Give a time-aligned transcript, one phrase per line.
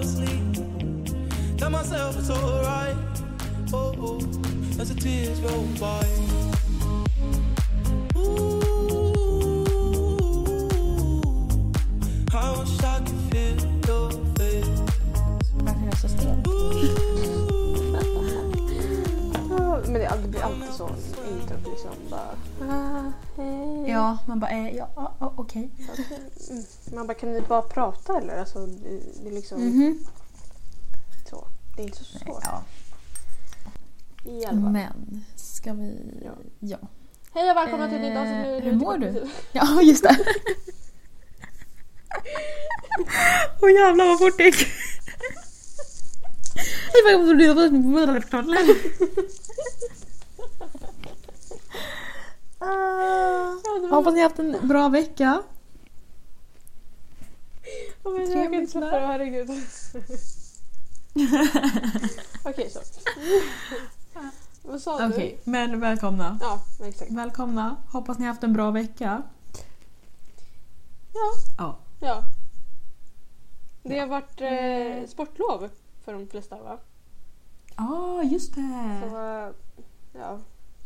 [0.00, 1.58] fall asleep.
[1.58, 2.96] Tell myself it's alright.
[3.72, 6.04] Oh, oh, as the tears roll by.
[8.16, 8.62] Ooh,
[12.32, 13.56] I wish I could feel
[13.86, 14.80] your face.
[15.54, 16.26] Varför är jag så stel?
[19.50, 20.88] Ja, Men det, blir alltid så
[21.30, 21.90] introt liksom.
[22.10, 22.34] Bara,
[22.70, 23.12] ah.
[23.90, 25.70] Ja, man bara, eh, ja, okej.
[26.50, 26.64] Mm.
[26.94, 28.36] Man bara, kan ni bara prata eller?
[28.38, 29.98] Alltså, det, är liksom Mhm.
[31.30, 31.46] så.
[31.76, 32.42] Det är inte så svårt.
[32.44, 32.62] Ja.
[34.24, 34.46] I.
[34.52, 35.96] Men, ska vi...
[36.24, 36.30] Ja.
[36.58, 36.78] Ja.
[37.34, 38.46] Hej och välkomna till ett nytt Eh, avsnitt.
[38.46, 39.12] Är hur mår du?
[39.12, 40.16] till- Ja, just det.
[43.62, 44.66] Åh jävlar vad fort det gick.
[52.60, 52.66] Ja,
[53.64, 55.42] det var- Hoppas ni haft en bra vecka.
[58.04, 59.50] Ja, men Jag kan inte släppa det, herregud.
[62.44, 62.80] Okej, så.
[64.62, 65.12] Vad sa du?
[65.14, 66.38] Okej, men välkomna.
[66.40, 67.10] Ja, exakt.
[67.10, 67.76] Välkomna.
[67.92, 69.22] Hoppas ni har haft en bra vecka.
[71.12, 71.32] Ja.
[71.58, 71.78] Ja.
[72.00, 72.22] ja.
[73.82, 75.68] Det har varit eh, sportlov
[76.04, 76.78] för de flesta va?
[77.76, 78.66] Ja, ah, just Så, det.
[79.06, 79.48] eh,
[80.20, 80.38] ja.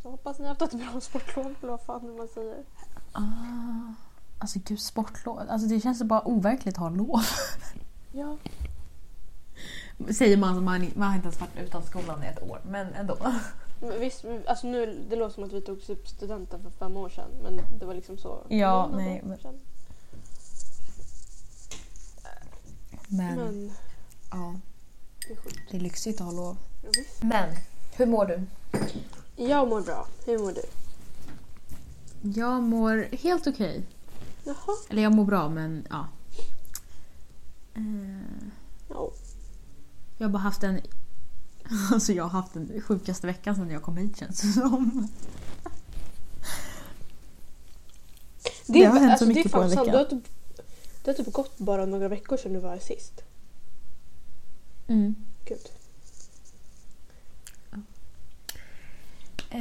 [0.05, 2.64] Så hoppas ni har haft ett bra sportlov eller vad fan man säger.
[3.12, 3.22] Ah,
[4.38, 5.38] alltså gud, sportlov.
[5.48, 7.22] Alltså det känns bara overkligt att ha lov.
[8.12, 8.36] Ja.
[10.10, 12.94] Säger man som man, man har inte ens varit utan skolan i ett år, men
[12.94, 13.19] ändå.
[13.80, 17.08] Men visst, alltså nu, det låter som att vi tog typ studenten för fem år
[17.08, 18.38] sedan men det var liksom så.
[18.48, 19.38] Ja, nej, men-.
[23.08, 23.72] Men, Men
[24.30, 24.55] ja,
[25.27, 25.60] det är sjukt.
[25.70, 26.56] det är lyxigt att ha lov.
[26.82, 26.91] Ja.
[27.20, 27.55] Men,
[27.97, 28.47] hur mår du?
[29.37, 30.07] Jag mår bra.
[30.27, 30.63] Hur mår du?
[32.41, 33.83] Jag mår helt okej.
[34.45, 34.77] Jaha.
[34.89, 36.09] Eller jag mår bra, men ja.
[37.75, 37.83] Eh,
[38.89, 39.11] Ja.
[40.19, 40.81] Jag har bara haft en...
[41.93, 45.09] Alltså jag har haft den sjukaste veckan sedan jag kom hit känns det som.
[48.67, 49.89] Det har hänt så mycket på en fan sant.
[49.89, 49.93] vecka.
[49.93, 50.28] Det har, typ,
[51.05, 53.23] det har typ gått bara några veckor sedan du var här sist.
[54.87, 55.15] Mm.
[55.44, 55.69] Gud.
[59.54, 59.60] Eh,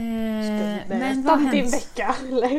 [0.87, 2.49] men vad om din vecka eller?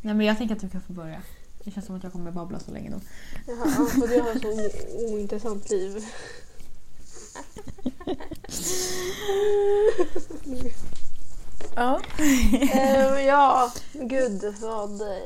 [0.00, 1.22] Nej men jag tänker att du kan få börja.
[1.64, 3.00] Det känns som att jag kommer babbla så länge då.
[3.46, 6.04] Jaha, ja, för du har ett så ointressant liv.
[11.76, 12.00] Ja.
[12.72, 15.00] Eh, ja, gud vad...
[15.00, 15.18] eh,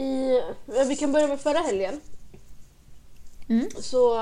[0.00, 2.00] I, ja, vi kan börja med förra helgen.
[3.48, 3.68] Mm.
[3.80, 4.20] Så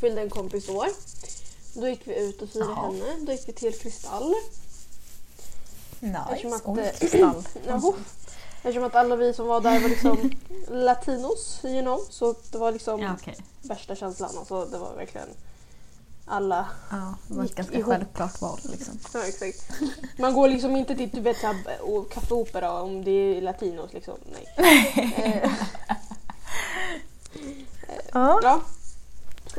[0.00, 0.86] fyllde en kompis år.
[1.74, 2.86] Då gick vi ut och firade Jaha.
[2.92, 3.16] henne.
[3.26, 4.34] Då gick vi till Kristall.
[6.00, 6.18] Nice.
[6.54, 7.44] att, Oj, eh, kristall.
[7.66, 7.92] Jaha.
[8.62, 10.30] Eftersom att alla vi som var där var liksom
[10.68, 12.00] latinos, you know.
[12.10, 13.36] Så det var liksom Ja okej.
[13.62, 14.30] värsta känslan.
[14.38, 15.28] Alltså, det var verkligen
[16.26, 16.66] alla.
[16.90, 17.92] Ja, det var ett ganska ihop.
[17.92, 18.98] självklart val liksom.
[19.14, 19.70] Ja, exakt.
[20.18, 21.36] Man går liksom inte till du vet,
[21.80, 23.92] och Café Opera om det är latinos.
[23.92, 24.14] Liksom.
[24.32, 24.46] Nej.
[27.88, 28.40] Eh, Ja.
[28.42, 28.60] ja.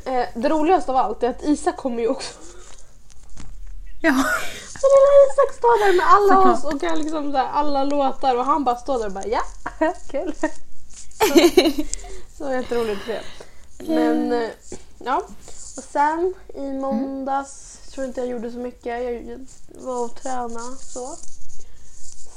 [0.05, 2.33] Eh, det roligaste av allt är att Isak kommer ju också.
[4.01, 4.23] Ja.
[4.79, 8.35] Så lilla Isak står där med alla oss och kan liksom så här, alla låtar
[8.35, 9.41] och han bara står där och bara ja,
[10.11, 10.33] kul.
[12.37, 13.21] Så jätteroligt att se.
[13.87, 14.49] Men eh,
[14.97, 15.21] ja,
[15.77, 19.03] och sen i måndags tror inte jag gjorde så mycket.
[19.03, 19.45] Jag
[19.85, 21.15] var och tränade så.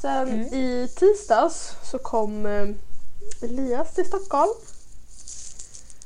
[0.01, 0.55] Sen Mm.
[0.55, 2.69] i tisdags så kom eh,
[3.43, 4.53] Elias till Stockholm.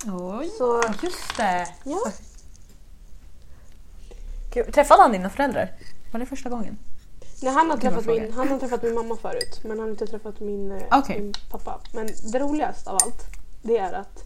[0.07, 0.51] Oj.
[0.59, 1.69] Så Just det.
[1.85, 2.01] ja,
[4.53, 5.73] Gud, Träffade han dina föräldrar?
[6.13, 6.79] Var det första gången?
[7.43, 10.07] Nej, han, har träffat min, han har träffat min mamma förut men han har inte
[10.07, 11.21] träffat min, eh, Okej.
[11.21, 11.81] min pappa.
[11.93, 13.23] Men det roligaste av allt
[13.63, 14.25] det är att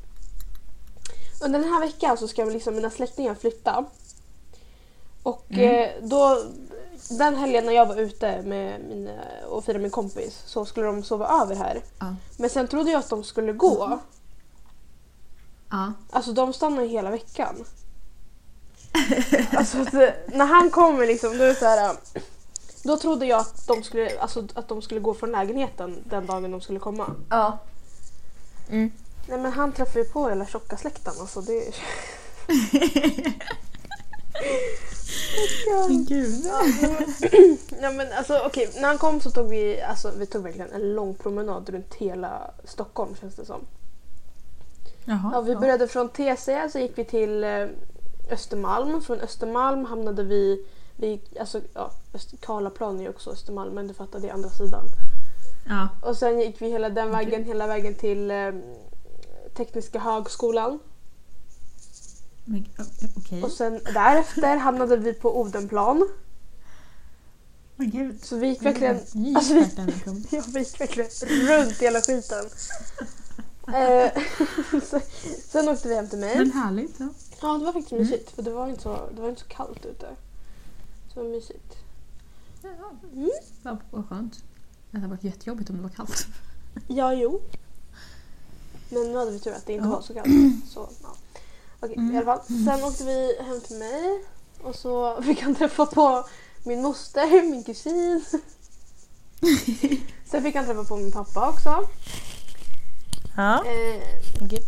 [1.45, 3.85] under den här veckan så ska liksom mina släktingar flytta.
[5.23, 5.83] Och Mm.
[5.85, 6.43] eh, då,
[7.11, 10.87] den helgen när jag var ute med min, eh, och firade min kompis så skulle
[10.87, 11.83] de sova över här.
[12.01, 12.15] Ja.
[12.37, 13.99] Men sen trodde jag att de skulle gå.
[15.73, 15.93] Ja.
[16.11, 17.65] Alltså de stannar hela veckan.
[19.57, 19.79] alltså
[20.27, 21.91] när han kommer liksom då är det så här.
[21.91, 21.97] eh,
[22.83, 26.51] Då trodde jag att de skulle, alltså, att de skulle gå från lägenheten den dagen
[26.51, 27.11] de skulle komma.
[27.31, 27.59] Ja.
[28.71, 28.93] Mm.
[29.29, 31.75] Nej men han träffar ju på hela tjocka släkten alltså det
[36.09, 36.45] Gud.
[37.81, 40.95] Nej men alltså okej, när han kom så tog vi, alltså vi tog verkligen en
[40.95, 43.61] lång promenad runt hela Stockholm känns det som.
[45.05, 45.31] Jaha.
[45.33, 47.67] Ja, vi började från TC så gick vi till eh,
[48.31, 49.03] Östermalm.
[49.03, 50.67] Från Östermalm hamnade vi
[50.97, 51.91] vid, alltså ja,
[52.41, 54.85] Karlaplan är ju också Östermalm men du fattar det är andra sidan.
[55.69, 55.89] Ja.
[56.03, 58.53] Och sen gick vi hela den vägen, hela vägen till eh,
[59.57, 60.79] Tekniska högskolan.
[62.45, 63.43] Men, o- Okej.
[63.43, 66.09] Och sen därefter hamnade vi på Odenplan.
[67.77, 68.25] Men gud.
[68.25, 68.95] Så vi gick verkligen,
[69.37, 69.69] alltså vi-
[70.37, 71.09] ja, vi gick verkligen
[71.49, 72.45] runt hela skiten.
[73.75, 74.23] Eh,
[75.49, 76.39] sen åkte vi hem till mig.
[76.39, 76.95] Men härligt.
[77.01, 77.09] Ja.
[77.43, 78.05] Ja, det var faktiskt Mm.
[78.05, 80.07] mysigt för det var inte så, det var inte så kallt ute.
[81.09, 81.77] Så det var mysigt.
[82.63, 82.91] Jaha.
[83.13, 83.31] Mm.
[83.63, 84.45] Vad, vad skönt.
[84.91, 86.27] Det hade varit jättejobbigt om det var kallt.
[86.89, 87.41] Ja, jo.
[88.91, 89.91] Men nu hade vi tur att det inte Ja.
[89.95, 90.29] var så kallt.
[90.71, 91.09] Så, ja.
[91.81, 92.15] Okej, Mm.
[92.15, 92.47] i alla fall.
[92.47, 94.25] Sen åkte vi hem till mig
[94.63, 96.25] och så fick han träffa på
[96.65, 98.25] min moster, min kusin.
[100.31, 101.89] Sen fick han träffa på min pappa också.
[103.37, 103.65] Ja.
[103.65, 104.03] Eh,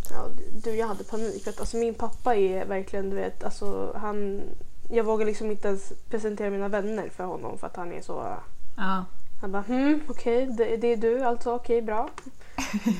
[0.09, 0.29] ja,
[0.63, 1.43] du, jag hade panik.
[1.43, 4.41] För att, alltså, min pappa är verkligen, du vet, alltså, han...
[4.89, 8.35] Jag vågar liksom inte ens presentera mina vänner för honom för att han är så...
[8.77, 9.05] Ja.
[9.41, 12.09] Han bara hmm, okej, det, det är du alltså, okej, bra.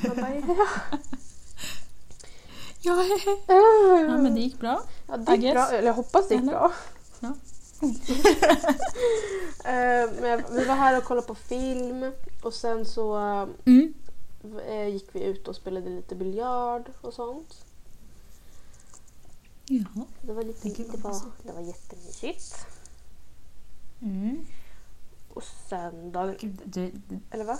[0.07, 0.67] Han bara, ja.
[2.81, 3.03] Ja,
[3.99, 4.81] ja, men det gick bra.
[5.07, 5.67] Ja, det gick bra.
[5.67, 6.71] Eller jag hoppas det gick bra.
[7.19, 7.33] Ja.
[9.65, 10.09] Eh,
[10.51, 13.15] vi var här och kollade på film och sen så
[13.65, 13.93] Mm.
[14.67, 17.65] Eh, gick vi ut och spelade lite biljard och sånt.
[19.67, 20.05] Jaha.
[20.21, 22.55] Det var, lite, det vad var, det var jättemysigt.
[24.01, 24.45] Mm.
[25.33, 26.35] Och sen dagen...
[26.39, 27.59] Gud, du, du, Eller va?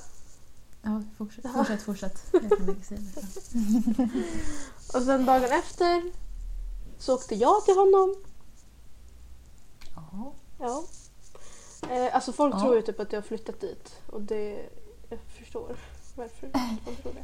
[0.81, 2.31] ja, fortsätt, fortsätt, fortsätt.
[2.31, 4.09] Det.
[4.97, 6.11] Och sen dagen efter
[6.97, 8.15] så åkte jag till honom.
[9.95, 10.33] Ja.
[10.59, 10.83] Ja.
[11.89, 12.59] Eh, alltså folk Ja.
[12.59, 14.69] tror ju typ att jag har flyttat dit och det...
[15.09, 15.77] Jag förstår
[16.15, 16.47] varför
[16.85, 17.23] de tror det.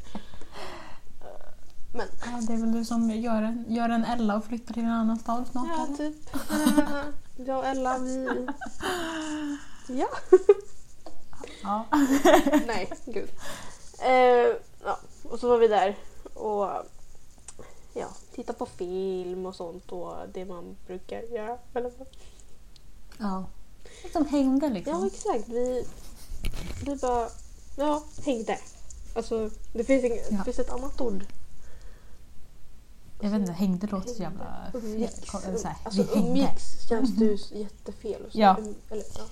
[1.93, 4.83] Men Ja, det är väl du som gör en, gör en Ella och flyttar till
[4.83, 5.97] en annan stad snart Ja, eller?
[5.97, 6.15] typ.
[7.47, 8.47] Jag och Ella, vi...
[9.87, 10.07] Ja.
[11.63, 11.85] Ja.
[12.67, 13.29] Nej, gud.
[14.01, 15.97] Eh, ja, och så var vi där
[16.33, 16.69] och
[17.93, 21.57] ja, tittade på film och sånt och det man brukar göra.
[21.73, 21.91] Eller
[23.17, 23.45] ja.
[24.13, 25.05] Som hängde Ja, liksom.
[25.05, 25.49] exakt.
[25.49, 25.85] Vi,
[26.85, 27.27] vi bara
[27.77, 28.57] ja, hängde.
[29.13, 30.37] Alltså, det finns, inget, Ja.
[30.37, 31.25] det finns ett annat ord.
[33.21, 35.09] Jag vet inte, hängde låter så jävla fel.
[35.59, 36.29] Så här, Alltså, vi hängde.
[36.29, 38.21] umgicks känns det ju jättefel.
[38.31, 38.55] Så, Ja.
[38.59, 39.23] um, eller, ja.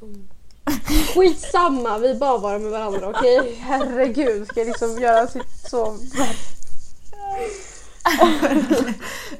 [0.00, 0.28] Um.
[1.14, 3.54] Skitsamma, vi bara vara med varandra, okej?
[3.60, 5.98] Herregud, ska jag liksom göra sitt så...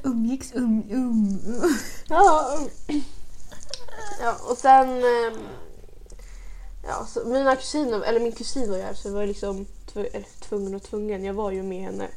[0.02, 1.78] Umgicks, um, um, um.
[2.08, 3.02] Ja, um.
[4.20, 4.88] ja och sen...
[4.88, 5.38] ehm,
[6.82, 10.08] Ja, så mina kusiner, eller min kusin var ju här så jag var liksom tv-
[10.12, 12.08] eller, tvungen och tvungen, jag var ju med henne.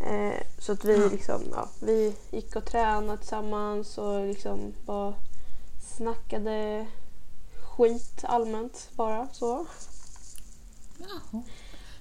[0.00, 1.08] Eh, så att vi Ja.
[1.12, 5.14] liksom, ja, vi gick och tränade tillsammans och liksom bara
[5.96, 6.86] snackade
[7.76, 9.66] skit allmänt bara så.
[10.98, 11.42] Jaha.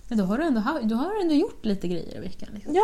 [0.07, 2.49] Men då har, du ändå, då har du ändå gjort lite grejer i veckan.
[2.53, 2.75] Liksom.
[2.75, 2.83] Ja,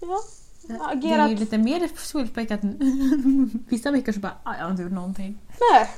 [0.00, 0.22] ja.
[0.68, 1.30] Jag har Det är agerat.
[1.30, 2.60] ju lite mer fullspäckat.
[3.68, 5.38] Vissa veckor så bara, ah, jag har inte gjort någonting.
[5.72, 5.90] Nej.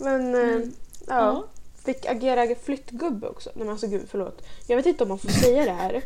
[0.00, 0.72] Men eh, Mm.
[1.06, 1.44] ja, Ja.
[1.84, 3.50] fick agera flyttgubbe också.
[3.54, 4.42] Nej men alltså gud förlåt.
[4.66, 6.02] Jag vet inte om man får säga det här.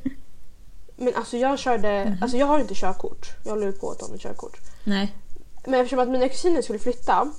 [0.96, 2.22] Men alltså jag körde, Mhm.
[2.22, 3.26] alltså jag har inte körkort.
[3.44, 4.56] Jag håller på att ta mitt körkort.
[4.84, 5.14] Nej.
[5.66, 7.32] Men eftersom att mina kusiner skulle flytta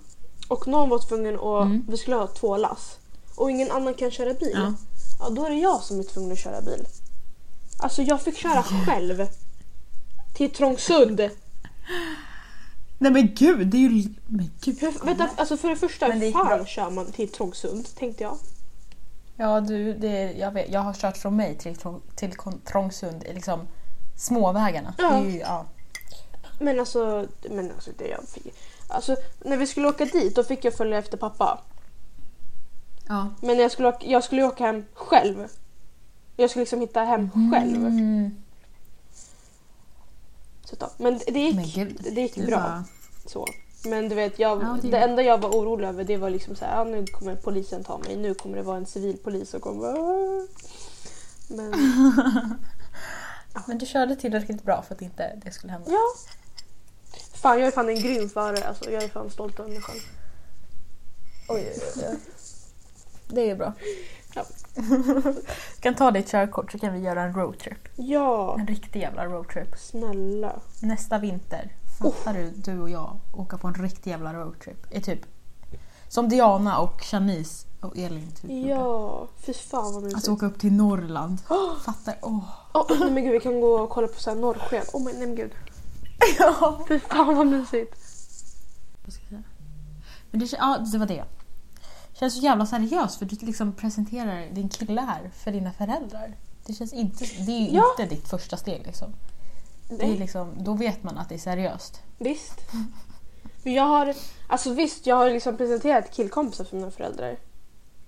[0.47, 1.85] och någon var tvungen att, Mm.
[1.89, 2.97] vi skulle ha två lass
[3.35, 4.51] och ingen annan kan köra bil.
[4.53, 4.73] Ja.
[5.19, 6.87] Ja, då är det jag som är tvungen att köra bil.
[7.79, 9.27] Alltså jag fick köra själv.
[10.35, 11.29] Till Trångsund.
[13.05, 14.09] Nej men gud, det är ju...
[14.27, 14.77] Men gud.
[14.81, 16.65] Hur, vänta, alltså för det första, Men det hur gick fan bra.
[16.65, 17.87] kör man till Trångsund?
[17.95, 18.37] Tänkte jag.
[19.35, 23.23] Ja, du, det, jag, vet, jag har kört från mig till, Trång- till Kon- Trångsund
[23.23, 23.59] i liksom
[24.17, 24.93] småvägarna.
[24.97, 25.09] Ja.
[25.09, 25.65] Det är ju, ja.
[26.59, 28.53] Men alltså, men alltså det jag fick.
[28.87, 31.59] Alltså när vi skulle åka dit då fick jag följa efter pappa.
[33.07, 33.27] ja.
[33.41, 35.47] Men när jag skulle åka, jag skulle åka hem själv.
[36.37, 37.75] Jag skulle liksom hitta hem själv.
[37.85, 38.35] Mm.
[40.65, 40.89] Så då.
[40.97, 42.07] Men det gick, Men gud.
[42.15, 42.57] det gick bra.
[42.57, 42.85] bara-
[43.25, 43.47] Så.
[43.85, 46.55] Men du vet, jag, Ja, det det, enda jag var orolig över det var liksom
[46.55, 48.15] så här, ja, nu kommer polisen ta mig.
[48.17, 50.43] Nu kommer det vara en civilpolis och kommer "Åh."
[51.47, 51.71] Men
[53.67, 55.91] Men du körde tillräckligt bra för att inte det skulle hända.
[55.91, 56.01] ja.
[57.33, 58.63] Fan, jag är fan en grym förare.
[58.67, 59.99] Alltså, jag är fan stolt över mig själv.
[61.49, 62.17] Oj, oj, oj.
[63.27, 63.73] Det är bra.
[64.35, 64.43] Ja.
[64.75, 67.87] Du kan ta ditt körkort så kan vi göra en roadtrip.
[67.95, 69.77] Ja, En riktig jävla roadtrip.
[69.77, 70.59] snälla.
[70.81, 74.87] Nästa vinter, fattar du, du och jag åka på en riktig jävla roadtrip.
[74.91, 75.19] Är typ
[76.07, 78.69] som Diana och Shanice och Elin typ gjorde.
[78.69, 80.15] Ja, fy fan vad mysigt.
[80.15, 81.39] Alltså åka upp till Norrland.
[81.85, 82.15] Fattar?
[82.21, 82.43] Åh.
[82.73, 84.83] Åh, nej men gud, vi kan gå och kolla på så här norrsken.
[84.93, 85.51] Oh, men, nej men gud.
[86.39, 86.85] Ja.
[86.87, 87.95] Fy fan vad mysigt.
[89.05, 89.43] Vad ska jag säga?
[90.31, 91.23] Men det, ja, det var det.
[92.19, 96.35] Känns så jävla seriöst för du liksom presenterar din kille här för dina föräldrar.
[96.65, 97.25] Det känns inte...
[97.45, 97.83] Det är ju Ja.
[97.99, 99.13] inte ditt första steg liksom.
[99.89, 102.01] Det är liksom, då vet man att det är seriöst.
[102.17, 102.61] Visst.
[103.63, 104.13] Men jag har,
[104.47, 107.37] alltså visst, jag har liksom presenterat killkompisar för mina föräldrar.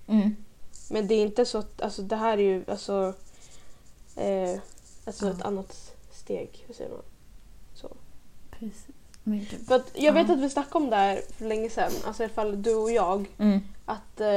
[0.06, 0.36] Mm.
[0.90, 3.14] Men det är inte så att, alltså det här är ju alltså,
[4.16, 4.60] eh,
[5.06, 5.32] alltså Ja.
[5.32, 7.02] ett annat steg, hur säger man?
[9.28, 9.66] Men gud.
[9.68, 10.34] För att jag vet Ja.
[10.34, 12.90] att vi snackade om det här för länge sedan, alltså i alla fall du och
[12.90, 13.60] jag, Mm.
[13.84, 14.28] att eh,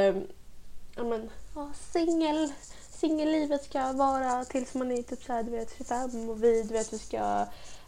[0.96, 2.52] ja, men, ja, singel,
[2.90, 6.74] singellivet ska vara tills man är typ så här, du vet 25 och vi, du
[6.74, 7.18] vet vi ska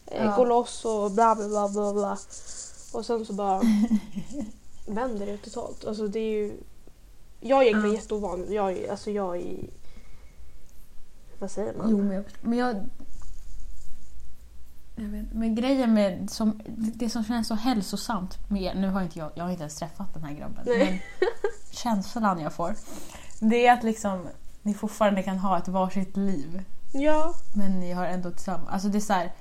[0.08, 0.36] eh, Ja.
[0.36, 2.18] gå loss och bla bla bla bla bla.
[2.94, 3.62] Och sen så bara
[4.88, 5.86] vänder det totalt.
[5.86, 6.54] Alltså det är ju...
[7.40, 8.02] Jag är egentligen Ja.
[8.02, 8.46] jätteovan.
[8.54, 9.70] Jag är, alltså jag är...
[11.40, 11.90] Vad säger man?
[11.92, 12.76] Jo, men jag, men jag...
[14.96, 18.78] vet, men grejen med som, det som känns så hälsosamt med...
[18.78, 20.64] Nu har inte jag, jag har inte ens träffat den här grabben.
[20.66, 21.06] Nej.
[21.20, 21.30] Men
[21.72, 22.76] känslan jag får.
[23.40, 24.28] Det är att liksom
[24.62, 26.64] ni fortfarande kan ha ett varsitt liv.
[26.94, 28.70] Ja, Men ni har ändå tillsammans...
[28.70, 29.32] Alltså det är så här,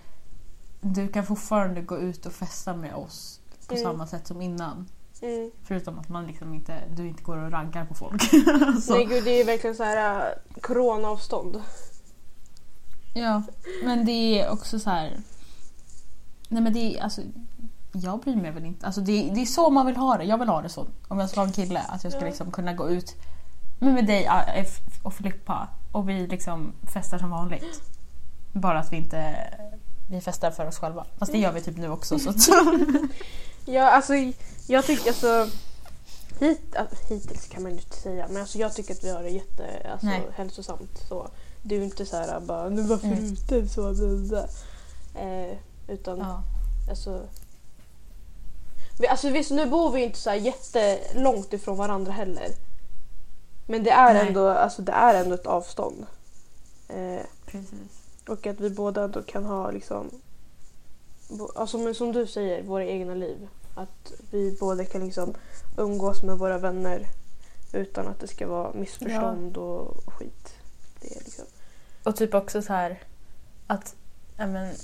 [0.81, 3.85] Du kan fortfarande gå ut och festa med oss på Mm.
[3.85, 4.89] samma sätt som innan.
[5.23, 5.51] mm.
[5.65, 8.23] Förutom att man liksom inte, du inte går och raggar på folk.
[8.83, 8.95] Så.
[8.95, 11.63] nej gud det är verkligen så här äh, coronaavstånd.
[13.15, 13.43] Ja,
[13.85, 15.17] men det är också så här...
[16.53, 17.21] Nej men det är alltså...
[17.93, 18.87] Jag bryr mig väl inte.
[18.87, 20.25] Alltså det, det är så man vill ha det.
[20.25, 20.87] Jag vill ha det så.
[21.09, 21.81] Om jag ska vara en kille.
[21.89, 23.17] Att jag ska liksom kunna gå ut
[23.79, 24.67] med dig äh,
[25.03, 27.83] och Filippa och vi liksom festar som vanligt.
[28.53, 29.37] Bara att vi inte
[30.11, 31.07] vi festar för oss själva.
[31.19, 32.19] Fast det gör vi typ nu också.
[32.19, 32.33] Så
[33.65, 34.13] Ja, alltså
[34.67, 35.49] jag tycker alltså...
[36.41, 39.23] Hit, alltså, hittills kan man ju inte säga, men alltså, jag tycker att vi har
[39.23, 40.23] det jätte alltså, Nej.
[40.35, 40.99] hälsosamt.
[41.09, 41.29] Så.
[41.63, 43.33] Det är ju inte så här bara nu varför Mm.
[43.33, 43.89] ute så.
[45.15, 45.57] Eh,
[45.93, 46.43] Utan ja.
[46.91, 47.27] alltså...
[48.99, 52.49] Vi, alltså visst, nu bor vi inte så här jättelångt ifrån varandra heller.
[53.67, 54.27] Men det är, Nej.
[54.27, 56.07] ändå, alltså, det är ändå ett avstånd.
[56.89, 57.81] Eh, Precis.
[58.29, 60.11] och att vi båda ändå kan ha liksom...
[61.55, 63.49] Alltså, men som du säger, våra egna liv.
[63.75, 65.35] Att vi båda kan liksom
[65.77, 67.07] umgås med våra vänner
[67.73, 70.55] utan att det ska vara missförstånd och, och skit.
[71.01, 71.45] Det är liksom...
[72.03, 73.03] Och typ också så här
[73.67, 73.95] att,
[74.37, 74.75] ja men,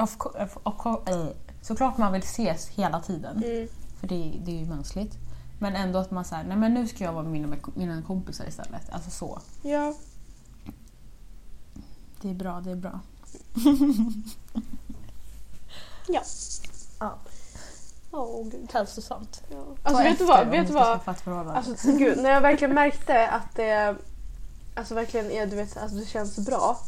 [0.00, 1.26] of, of, of, eh,
[1.62, 3.44] såklart man vill ses hela tiden.
[3.44, 3.68] Mm.
[4.00, 5.16] För det, det är ju mänskligt.
[5.58, 8.46] Men ändå att man säger nej men nu ska jag vara med mina, mina kompisar
[8.46, 8.90] istället.
[8.90, 9.40] Alltså så.
[9.62, 9.94] Ja.
[12.20, 13.00] Det är bra, det är bra.
[16.08, 16.22] Ja.
[17.00, 17.18] Ja.
[18.10, 18.68] Åh gud.
[18.72, 19.42] Hälsosamt.
[19.50, 19.64] Ja.
[19.82, 20.48] Alltså vet du vad?
[20.48, 21.00] Vet du vad?
[21.04, 21.30] Alltså,
[21.70, 23.96] Alltså gud, när jag verkligen märkte att det
[24.74, 26.80] alltså, verkligen är, du vet, alltså, det känns bra.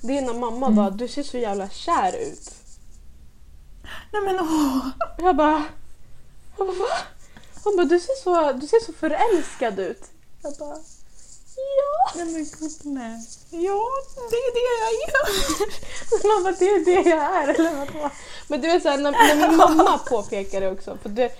[0.00, 0.76] Det är när mamma Mm.
[0.76, 2.50] bara, du ser så jävla kär ut.
[4.12, 4.86] nej men åh!
[5.18, 5.64] Jag bara,
[6.58, 6.96] jag bara va?
[7.64, 10.04] Hon bara, du ser, så, du ser så förälskad ut.
[10.42, 10.76] Jag bara,
[11.56, 12.12] ja.
[12.16, 13.22] Nej men gulle.
[13.50, 13.82] Ja,
[14.30, 16.34] det är det jag är.
[16.34, 17.48] Man bara, det är det jag är.
[17.48, 18.10] Eller vad?
[18.48, 20.98] Men du vet såhär, när, när min mamma påpekar det också.
[21.02, 21.32] För det,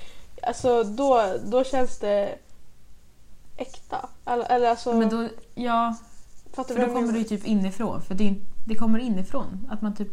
[0.43, 2.39] alltså, då, då känns det
[3.57, 4.09] äkta.
[4.27, 5.95] Eller, eller alltså, Men då, ja,
[6.57, 8.03] fattar för då kommer det ju typ inifrån.
[8.03, 8.35] För det,
[8.67, 9.69] det kommer inifrån.
[9.71, 10.09] Att man typ,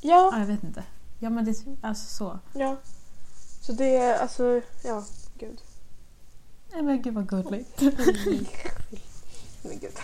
[0.00, 0.30] Ja.
[0.32, 0.84] ja, jag vet inte.
[1.18, 2.38] Ja men det, alltså så.
[2.52, 2.76] Ja.
[3.60, 5.04] Så det är alltså, ja,
[5.38, 5.60] gud.
[6.72, 7.80] Nej men gud vad gulligt.
[9.64, 9.98] Men gud.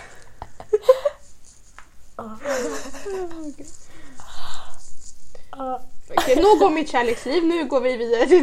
[6.36, 7.44] Nog om mitt kärleksliv.
[7.44, 8.42] Nu går vi vidare till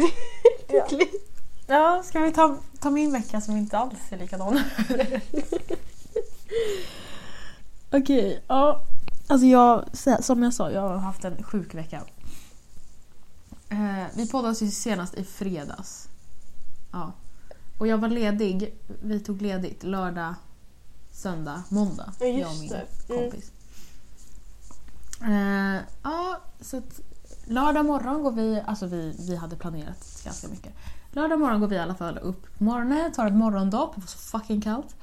[0.68, 1.20] ditt liv.
[1.66, 4.60] Ja, ska vi ta, ta min vecka som inte alls är likadan?
[7.90, 8.82] Okej, ja.
[9.26, 9.84] Alltså jag,
[10.24, 12.02] som jag sa, jag har haft en sjuk vecka.
[13.68, 16.08] Eh, vi poddades ju senast i fredags.
[16.92, 17.12] Ja.
[17.78, 20.34] Och jag var ledig, vi tog ledigt lördag,
[21.12, 22.12] söndag, måndag.
[22.20, 22.86] Ja, jag och min det.
[23.08, 23.30] Mm.
[23.30, 23.52] kompis.
[25.22, 27.00] Eh, ja, så att
[27.44, 30.72] lördag morgon går vi, alltså vi, vi hade planerat ganska mycket.
[31.16, 34.06] Lördag morgon går vi i alla fall upp på morgonen, tar ett morgondopp, det var
[34.06, 34.96] så fucking kallt.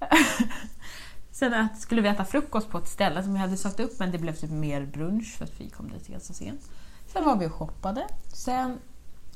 [1.30, 4.10] Sen ät, skulle vi äta frukost på ett ställe som vi hade sökt upp men
[4.12, 6.60] det blev typ mer brunch för att vi kom dit ganska sent.
[7.06, 8.06] Sen var vi och shoppade.
[8.32, 8.78] Sen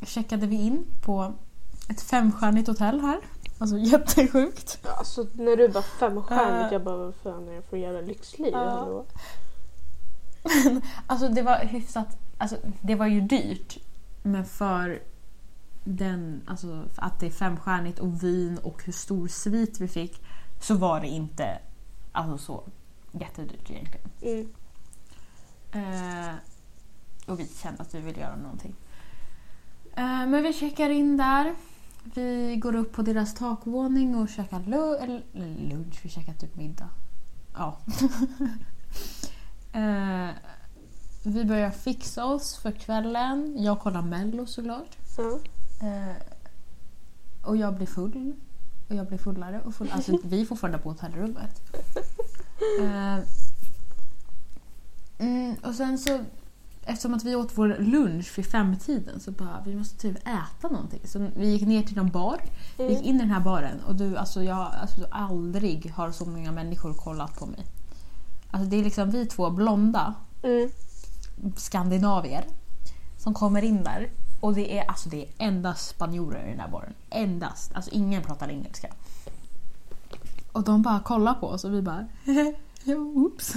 [0.03, 1.33] checkade vi in på
[1.89, 3.21] ett femstjärnigt hotell här.
[3.59, 4.79] Alltså jättesjukt.
[4.99, 6.73] Alltså när du bara femstjärnigt, Eh.
[6.73, 8.55] jag bara vad fan är jag för jävla lyxliv?
[8.55, 9.05] Hallå?
[11.07, 13.79] Alltså det var hyfsat, alltså det var ju dyrt.
[14.23, 15.03] Men för
[15.85, 20.23] den, alltså att det är femstjärnigt och vin och hur stor svit vi fick
[20.61, 21.59] så var det inte
[22.13, 22.63] alltså så
[23.13, 24.11] jättedyrt egentligen.
[24.23, 24.49] Mm.
[25.73, 26.35] Eh,
[27.27, 28.75] och vi kände att vi ville göra någonting.
[29.97, 31.55] Eh, men vi checkar in där.
[32.15, 35.23] Vi går upp på deras takvåning och käkar lu- eller,
[35.71, 36.01] lunch.
[36.03, 36.89] Vi käkar typ middag.
[37.55, 37.79] Ja.
[39.73, 40.29] Eh,
[41.25, 43.57] vi börjar fixa oss för kvällen.
[43.59, 44.97] Jag kollar mello såklart.
[45.17, 45.39] Ja.
[45.81, 46.17] Eh,
[47.43, 48.33] och jag blir full.
[48.89, 49.91] Och jag blir fullare och full.
[49.93, 51.63] Alltså vi är fortfarande på hotellrummet.
[52.81, 53.19] Eh,
[55.19, 56.21] mm, och sen så
[56.87, 61.01] Eftersom att vi åt vår lunch vid femtiden så bara vi måste typ äta någonting.
[61.05, 62.41] Så vi gick ner till någon bar.
[62.79, 66.27] Vi gick in i den här baren och du, alltså jag alltså, aldrig har så
[66.27, 67.67] många människor kollat på mig.
[68.51, 70.71] Alltså det är liksom vi två blonda Mm.
[71.57, 72.45] skandinavier
[73.19, 74.11] som kommer in där
[74.45, 76.95] och det är, alltså, det är endast spanjorer i den där baren.
[77.11, 77.73] Endast.
[77.75, 78.95] Alltså ingen pratar engelska.
[80.53, 82.07] Och de bara kollar på oss och vi bara
[82.85, 83.55] ja, oops.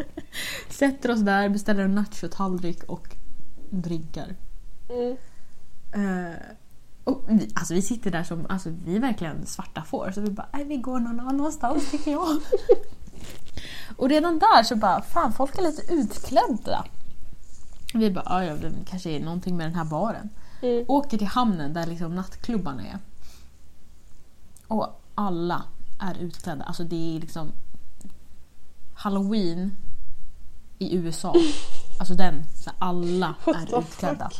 [0.70, 3.16] Sätter oss där, beställer en nachotallrik och
[3.70, 4.34] drinkar.
[4.88, 5.16] Mm.
[5.92, 6.36] Eh,
[7.04, 10.30] och vi, alltså vi sitter där som, alltså vi är verkligen svarta får så vi
[10.30, 12.40] bara, nej vi går någon annanstans tycker jag.
[13.96, 16.84] och redan där så bara, fan folk är lite utklädda.
[17.92, 20.28] Vi bara, "Ja, det kanske är någonting med den här baren.
[20.62, 20.84] Mm.
[20.88, 22.98] Åker till hamnen där liksom nattklubbarna är.
[24.68, 25.62] Och alla
[26.00, 26.64] är utklädda.
[26.64, 27.52] Alltså det är liksom
[28.94, 29.76] Halloween
[30.78, 31.34] i USA.
[31.98, 32.42] Alltså den,
[32.78, 34.30] alla är utklädda.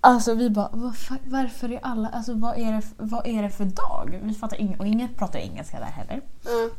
[0.00, 3.50] Alltså vi bara, vad fa- varför är alla, alltså vad är det, vad är det
[3.50, 4.20] för dag?
[4.22, 6.20] Vi fattar ing- och ingen pratar engelska där heller.
[6.44, 6.70] Ja.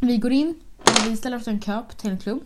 [0.00, 0.54] Vi går in,
[1.08, 2.42] vi ställer oss en kö till en klubb.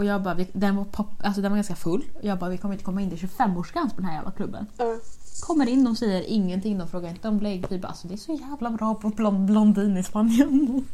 [0.00, 2.04] Och jag bara, vi, den, var pop, alltså den var ganska full.
[2.18, 4.30] Och jag bara, vi kommer inte komma in, det är 25-årsgräns på den här jävla
[4.30, 4.66] klubben.
[4.76, 4.96] Ja.
[5.40, 7.66] Kommer in, de säger ingenting, de frågar inte om lägg.
[7.70, 10.84] Vi bara, alltså det är så jävla bra på blond, blondin i Spanien.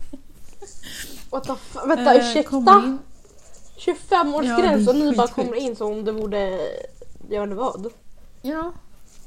[1.30, 1.82] What the fuck?
[1.88, 2.50] Vänta, Eh, ursäkta?
[2.50, 2.98] kommer in.
[3.78, 6.60] 25-årsgräns Ja, och ni bara kommer in som om det borde...
[7.28, 7.86] Jag vet inte vad.
[8.42, 8.72] Ja,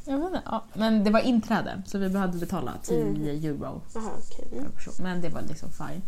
[0.05, 0.41] jag vet inte.
[0.45, 4.47] Ja, men det var inträde så vi behövde betala 10 euro Jaha, okej.
[4.49, 4.71] per Mm.
[4.71, 4.93] person.
[5.01, 6.01] Men det var liksom fine.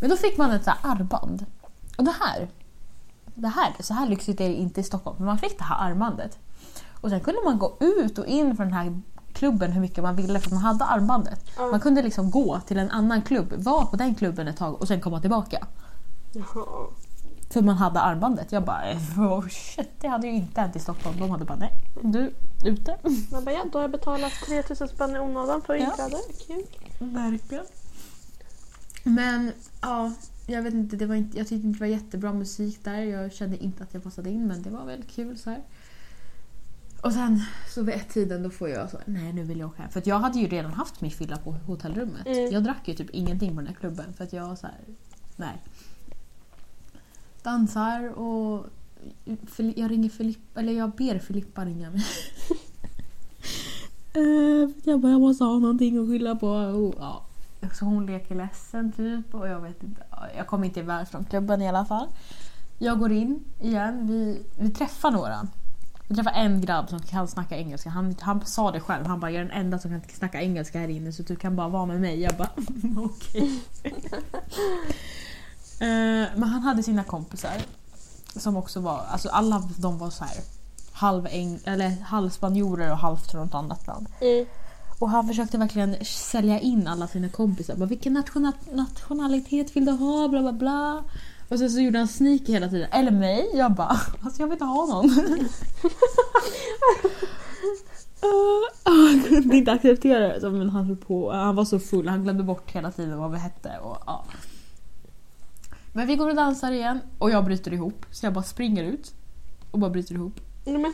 [0.00, 1.46] Men då fick man ett så armband.
[1.98, 2.48] Och det här,
[3.34, 5.16] det här, så här lyxigt är det inte i Stockholm.
[5.18, 6.38] Men man fick det här armbandet.
[7.00, 9.00] Och sen kunde man gå ut och in från den här
[9.32, 11.40] klubben hur mycket man ville för man hade armbandet.
[11.56, 11.66] Ja.
[11.66, 14.88] Man kunde liksom gå till en annan klubb, vara på den klubben ett tag och
[14.88, 15.66] sen komma tillbaka.
[16.32, 16.66] Jaha.
[17.50, 18.52] För man hade armbandet.
[18.52, 21.18] Jag bara oh shit, det hade ju inte hänt i Stockholm.
[21.18, 22.96] De hade bara nej, du ute.
[23.32, 25.84] Man bara, ja, då har jag betalat 3000 spänn i onödan för Ja.
[25.86, 26.16] inträde.
[26.46, 26.64] Kul.
[26.98, 27.64] Verkligen.
[29.02, 30.12] Men ja,
[30.46, 33.02] jag vet inte, det var inte, jag tyckte inte det var jättebra musik där.
[33.02, 35.62] Jag kände inte att jag passade in men det var väldigt kul så här.
[37.00, 39.82] Och sen så vid ett tiden då får jag så nej nu vill jag åka
[39.82, 39.90] hem.
[39.90, 42.26] För jag hade ju redan haft min fylla på hotellrummet.
[42.26, 42.52] Mm.
[42.52, 44.80] Jag drack ju typ ingenting på den här klubben för att jag så här,
[45.36, 45.62] nej.
[47.42, 48.66] Dansar och
[49.56, 52.04] jag ringer Filippa, eller jag ber Filippa ringa mig.
[54.16, 56.48] Eh, jag bara, jag måste ha någonting att skylla på.
[56.48, 57.26] Och, ja.
[57.72, 60.02] Så hon leker ledsen typ och jag vet inte.
[60.36, 62.06] Jag kommer inte iväg från klubben i alla fall.
[62.78, 64.06] Jag går in igen.
[64.06, 65.46] Vi, vi träffar några.
[66.08, 67.90] Vi träffar en grabb som kan snacka engelska.
[67.90, 69.06] Han, han sa det själv.
[69.06, 71.56] Han bara, jag är den enda som kan snacka engelska här inne så du kan
[71.56, 72.20] bara vara med mig.
[72.20, 72.50] Jag bara,
[72.96, 73.62] okej.
[75.80, 77.52] Eh, men han hade sina kompisar.
[78.36, 80.36] Som också var, alltså alla de var så här
[80.92, 81.26] halv,
[81.64, 84.06] eller halvspanjorer och halvt från något annat land.
[84.20, 84.46] Mm.
[84.98, 87.76] Och han försökte verkligen sälja in alla sina kompisar.
[87.76, 90.28] Bara, Vilken nationa- nationalitet vill du ha?
[90.28, 91.04] Bla bla bla.
[91.48, 92.88] Och sen så gjorde han sneaky hela tiden.
[92.92, 93.50] Eller mig.
[93.54, 95.10] Jag bara, alltså jag vill inte ha någon.
[98.24, 100.40] Uh, han kunde inte acceptera det.
[100.40, 103.30] Så, Men han, höll på, han var så full, han glömde bort hela tiden vad
[103.32, 103.78] vi hette.
[103.82, 104.24] Och, ja.
[105.92, 108.06] Men vi går och dansar igen och jag bryter ihop.
[108.10, 109.14] Så jag bara springer ut
[109.70, 110.40] och bara bryter ihop.
[110.64, 110.92] Men,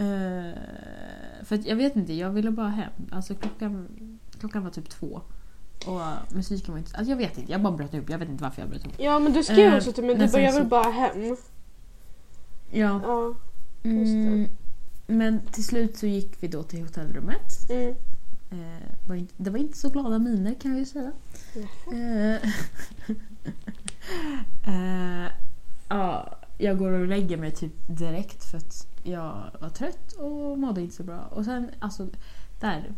[0.00, 2.92] Eh, för jag vet inte, jag ville bara hem.
[3.10, 3.88] Alltså klockan,
[4.38, 5.20] klockan var typ två.
[5.86, 6.00] Och
[6.34, 6.96] musiken var inte...
[6.96, 8.10] Alltså jag vet inte, jag bara bröt ihop.
[8.10, 8.94] Jag vet inte varför jag bröt ihop.
[8.98, 11.36] ja men du skrev Eh, också till mig, du bara jag vill bara hem.
[12.70, 13.00] Ja.
[13.02, 13.34] Ja.
[13.82, 14.48] Mm,
[15.06, 17.70] men till slut så gick vi då till hotellrummet.
[17.70, 17.94] Mm.
[18.50, 21.12] Eh, var inte, det var inte så glada miner kan jag ju säga.
[21.92, 22.50] Eh,
[24.74, 25.30] eh,
[25.88, 30.80] ja, jag går och lägger mig typ direkt för att jag var trött och mådde
[30.80, 31.20] inte så bra.
[31.30, 32.06] Och sen, alltså,
[32.60, 32.92] där,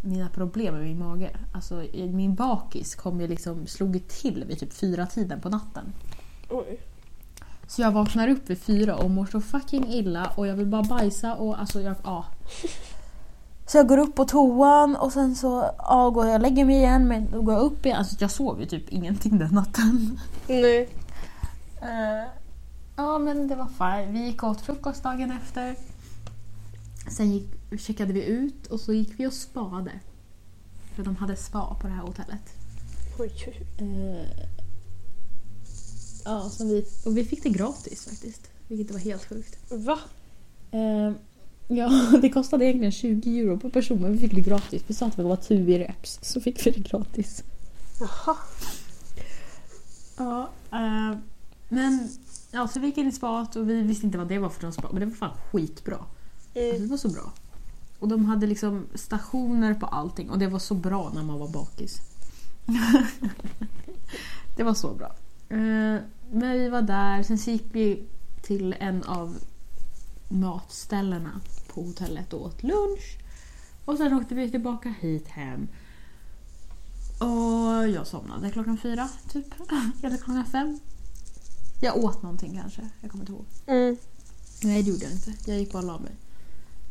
[0.00, 1.30] mina problem med min mage.
[1.52, 5.92] Alltså, min bakis kom ju liksom, slog till vid typ fyra tiden på natten.
[6.50, 6.80] Oj.
[7.66, 10.82] Så jag vaknar upp vid fyra och mår så fucking illa och jag vill bara
[10.82, 12.24] bajsa och alltså jag, ja.
[13.66, 16.76] Så jag går upp på toan och sen så ja, går jag och lägger mig
[16.76, 17.98] igen men då går jag upp igen.
[17.98, 20.20] Alltså jag sov ju typ ingenting den natten.
[20.46, 20.88] Nej.
[21.80, 22.28] Eh,
[22.96, 24.12] ja men det var fine.
[24.12, 25.76] Vi gick åt frukost dagen efter.
[27.10, 30.00] Sen gick, checkade vi ut och så gick vi och spade.
[30.94, 32.42] För de hade spa på det här hotellet.
[33.18, 33.86] Oj, oj, oj.
[33.86, 34.46] Eh,
[36.26, 38.50] Ja, som vi, och vi fick det gratis faktiskt.
[38.68, 39.58] Vilket var helt sjukt.
[39.72, 39.98] Va?
[40.70, 41.12] Eh,
[41.68, 44.82] ja, det kostade egentligen 20 euro per person men vi fick det gratis.
[44.86, 47.44] Vi sa att vi var tuvi reps så fick vi det gratis.
[48.00, 48.36] Jaha.
[50.16, 51.18] Ja, eh,
[51.68, 52.08] men
[52.56, 54.62] ja, så vi gick in i spat och vi visste inte vad det var för
[54.62, 55.94] någon spa men det var fan skitbra.
[55.96, 56.06] Alltså,
[56.54, 56.82] Mm.
[56.82, 57.32] det var så bra.
[57.98, 61.48] Och de hade liksom stationer på allting och det var så bra när man var
[61.48, 61.96] bakis.
[64.56, 65.06] det var så bra.
[65.48, 68.04] Eh, Men vi var där, sen så gick vi
[68.42, 69.36] till en av
[70.28, 71.40] matställena
[71.74, 73.18] på hotellet och åt lunch.
[73.84, 75.68] Och sen åkte vi tillbaka hit hem.
[77.18, 79.46] Och jag somnade klockan fyra, typ.
[80.02, 80.78] Eller klockan fem.
[81.80, 83.44] Jag åt någonting kanske, jag kommer inte ihåg.
[83.66, 83.96] Mm.
[84.62, 85.34] Nej det gjorde jag inte.
[85.46, 86.12] Jag gick bara och la mig.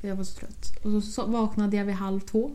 [0.01, 0.85] Jag var så trött.
[0.85, 2.51] Och så, vaknade jag vid halv två.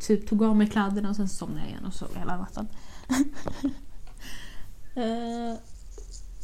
[0.00, 2.68] Typ tog av mig kläderna och sen somnade jag igen och sov hela natten.
[4.94, 5.58] Eh,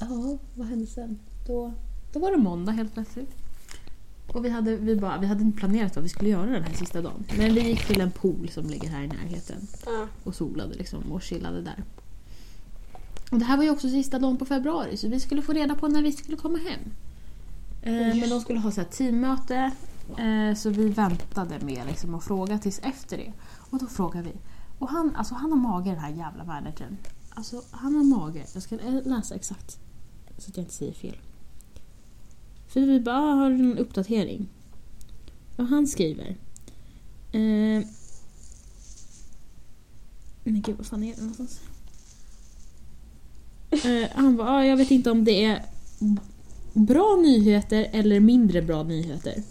[0.00, 1.18] Ja, vad hände sen?
[1.46, 1.72] Då,
[2.12, 3.30] då var det måndag helt plötsligt.
[4.26, 6.74] Och vi hade, vi, bara, vi hade inte planerat vad vi skulle göra den här
[6.74, 7.24] sista dagen.
[7.38, 10.06] Men vi gick till en pool som ligger här i närheten Ja.
[10.24, 11.84] och solade liksom och chillade där.
[13.30, 15.74] Och det här var ju också sista dagen på februari så vi skulle få reda
[15.74, 16.80] på när vi skulle komma hem.
[17.82, 19.70] Eh, men de skulle ha så här teammöte
[20.18, 23.32] eh, så vi väntade med liksom, att fråga tills efter det.
[23.70, 24.32] Och då frågade vi.
[24.78, 26.96] Och han, alltså, han har mage den här jävla managern.
[27.30, 28.44] Alltså han har mage.
[28.54, 29.78] Jag ska läsa exakt
[30.38, 31.16] så att jag inte säger fel.
[32.68, 34.48] För vi bara, "Ah, har du en uppdatering?
[35.56, 36.36] Och han skriver.
[37.32, 37.86] Eh,
[40.44, 41.60] men gud, vad fan är det någonstans?
[43.70, 45.64] Eh, han bara, ah, jag vet inte om det är
[46.72, 49.42] bra nyheter eller mindre bra nyheter.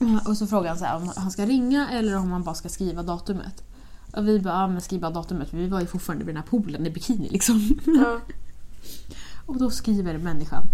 [0.00, 0.20] Mm.
[0.26, 2.68] Och så frågar han så här, om han ska ringa eller om han bara ska
[2.68, 3.62] skriva datumet.
[4.12, 6.50] Och vi bara, ah, men skriva datumet för vi var ju fortfarande vid den här
[6.50, 7.80] poolen i bikini liksom.
[7.86, 8.20] Ja.
[9.46, 10.64] Och då skriver människan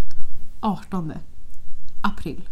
[0.61, 1.13] 18
[2.03, 2.49] april.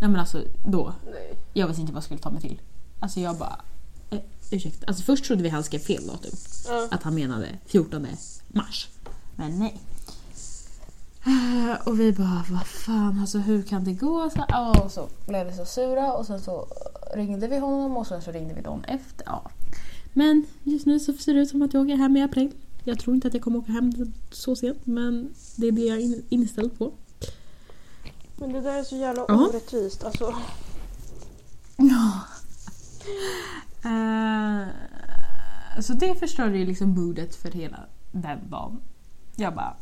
[0.00, 0.92] Nej men alltså då.
[1.04, 1.38] Nej.
[1.52, 2.60] Jag visste inte vad jag skulle ta mig till.
[3.00, 3.60] Alltså jag bara...
[4.50, 4.86] Ursäkta.
[4.86, 6.30] Alltså först trodde vi han skrev fel datum.
[6.68, 6.88] Ja.
[6.90, 8.06] Att han menade 14
[8.48, 8.88] mars.
[9.36, 9.80] Men nej.
[11.26, 14.30] Eh, Och vi bara, vad fan, alltså hur kan det gå?
[14.30, 16.66] Så, ja, och så blev vi så sura och sen så
[17.14, 19.26] ringde vi honom och sen så ringde vi dagen efter.
[19.26, 19.50] Ja.
[20.12, 22.50] Men just nu så ser det ut som att jag åker hem i april.
[22.84, 23.92] Jag tror inte att jag kommer åka hem
[24.32, 26.92] så sent men det är det jag är in- inställd på.
[28.36, 29.34] Men det där är så jävla Ja.
[29.48, 30.04] orättvist.
[30.04, 30.34] Alltså,
[31.76, 32.20] Ja.
[33.84, 34.68] Eh,
[35.80, 38.80] så det förstörde ju liksom moodet för hela den dagen.
[39.36, 39.76] Jag bara,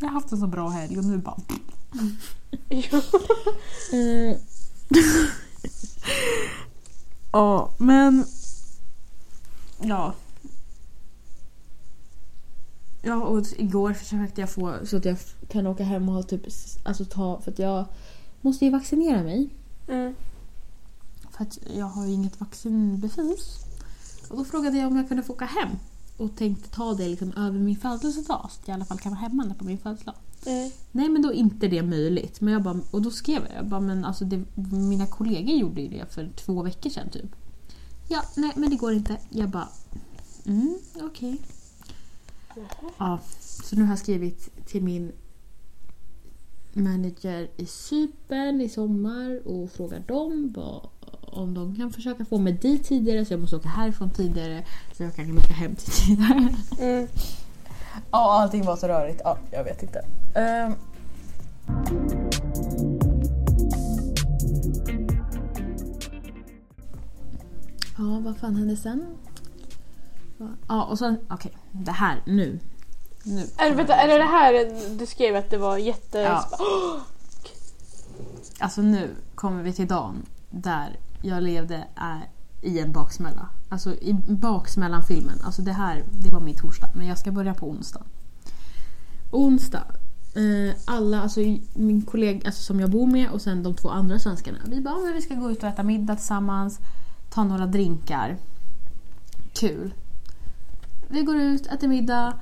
[0.00, 1.36] jag har haft en så bra helg och nu bara...
[2.68, 3.02] ja.
[7.32, 8.24] Ja, men...
[9.80, 10.14] Ja.
[13.02, 15.16] Ja, och igår försökte jag få så att jag
[15.48, 16.42] kan åka hem och ha typ,
[16.82, 17.84] alltså ta, för att jag
[18.40, 19.48] måste ju vaccinera mig.
[19.88, 20.14] Mm.
[21.36, 23.58] För att jag har ju inget vaccinbevis.
[24.28, 25.68] Och då frågade jag om jag kunde få åka hem
[26.16, 28.48] och tänkte ta det liksom över min födelsedag.
[28.50, 30.14] Så att jag i alla fall kan vara hemma på min födelsedag.
[30.46, 30.70] Mm.
[30.92, 32.40] Nej men då är inte det möjligt.
[32.40, 35.80] Men jag bara, och då skrev jag, jag bara, men alltså det, mina kollegor gjorde
[35.80, 37.36] ju det för två veckor sedan typ.
[38.08, 39.16] Ja, nej men det går inte.
[39.30, 39.68] Jag bara,
[40.46, 41.40] mm okej.
[42.98, 45.12] Ja, så nu har jag skrivit till min
[46.72, 50.88] manager i Cypern i sommar och frågar dem vad,
[51.36, 55.02] om de kan försöka få mig dit tidigare så jag måste åka härifrån tidigare så
[55.02, 56.54] jag kan åka hem tidigare.
[56.80, 57.08] Mm.
[58.10, 59.20] Ja, allting var så rörigt.
[59.24, 60.04] Ja, jag vet inte.
[60.34, 60.72] Ehm.
[67.98, 69.06] Ja, vad fan hände sen?
[70.68, 71.18] Ja, och sen...
[71.30, 72.60] Okej, det här nu.
[73.22, 76.18] nu Är, vänta, är det det här du skrev att det var jätte...
[76.18, 76.48] Ja.
[78.58, 80.96] Alltså nu kommer vi till dagen där
[81.26, 82.22] jag levde eh,
[82.62, 83.48] i en baksmälla.
[83.68, 85.38] Alltså i baksmällan-filmen.
[85.44, 86.88] Alltså det här, det var min torsdag.
[86.94, 88.02] Men jag ska börja på onsdag.
[89.30, 89.84] Onsdag.
[90.34, 91.40] Eh, alla, alltså
[91.74, 94.58] min kollega alltså, som jag bor med och sen de två andra svenskarna.
[94.66, 96.78] Vi bara, ah, men vi ska gå ut och äta middag tillsammans.
[97.30, 98.36] Ta några drinkar.
[99.52, 99.94] Kul.
[101.08, 102.32] Vi går ut, äter middag.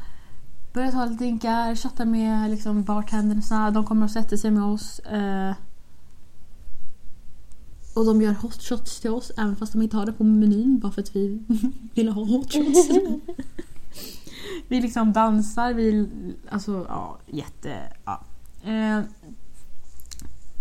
[0.73, 3.71] Börjar ta lite drinkar, chattar med liksom, bartendersna.
[3.71, 4.99] De kommer och sätter sig med oss.
[4.99, 5.53] Eh,
[7.95, 10.79] och de gör hot shots till oss även fast de inte har det på menyn
[10.79, 11.43] bara för att vi
[11.95, 12.89] ville ha hot shots.
[14.69, 16.09] vi liksom dansar, vi...
[16.51, 17.79] Alltså ja, jätte...
[18.05, 18.21] Ja.
[18.65, 19.01] Eh,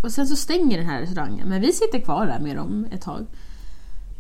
[0.04, 3.02] och sen så stänger den här restaurangen men vi sitter kvar där med dem ett
[3.02, 3.26] tag.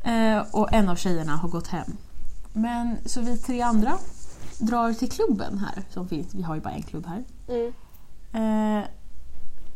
[0.03, 1.97] Eh, och en av tjejerna har gått hem.
[2.53, 3.97] Men så vi tre andra,
[4.59, 6.33] drar till klubben här som finns.
[6.33, 7.23] Vi har ju bara en klubb här.
[7.47, 7.73] Mm.
[8.33, 8.87] Eh,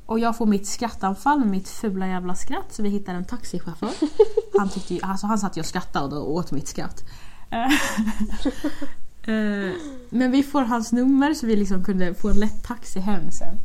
[0.07, 3.89] och jag får mitt skrattanfall med mitt fula jävla skratt så vi hittar en taxichaufför.
[4.59, 7.03] Han, tyckte ju, alltså han satt ju och skrattade och åt mitt skratt.
[7.49, 7.65] Eh,
[9.33, 9.73] eh,
[10.09, 13.55] men vi får hans nummer så vi liksom kunde få en lätt taxi hem sen.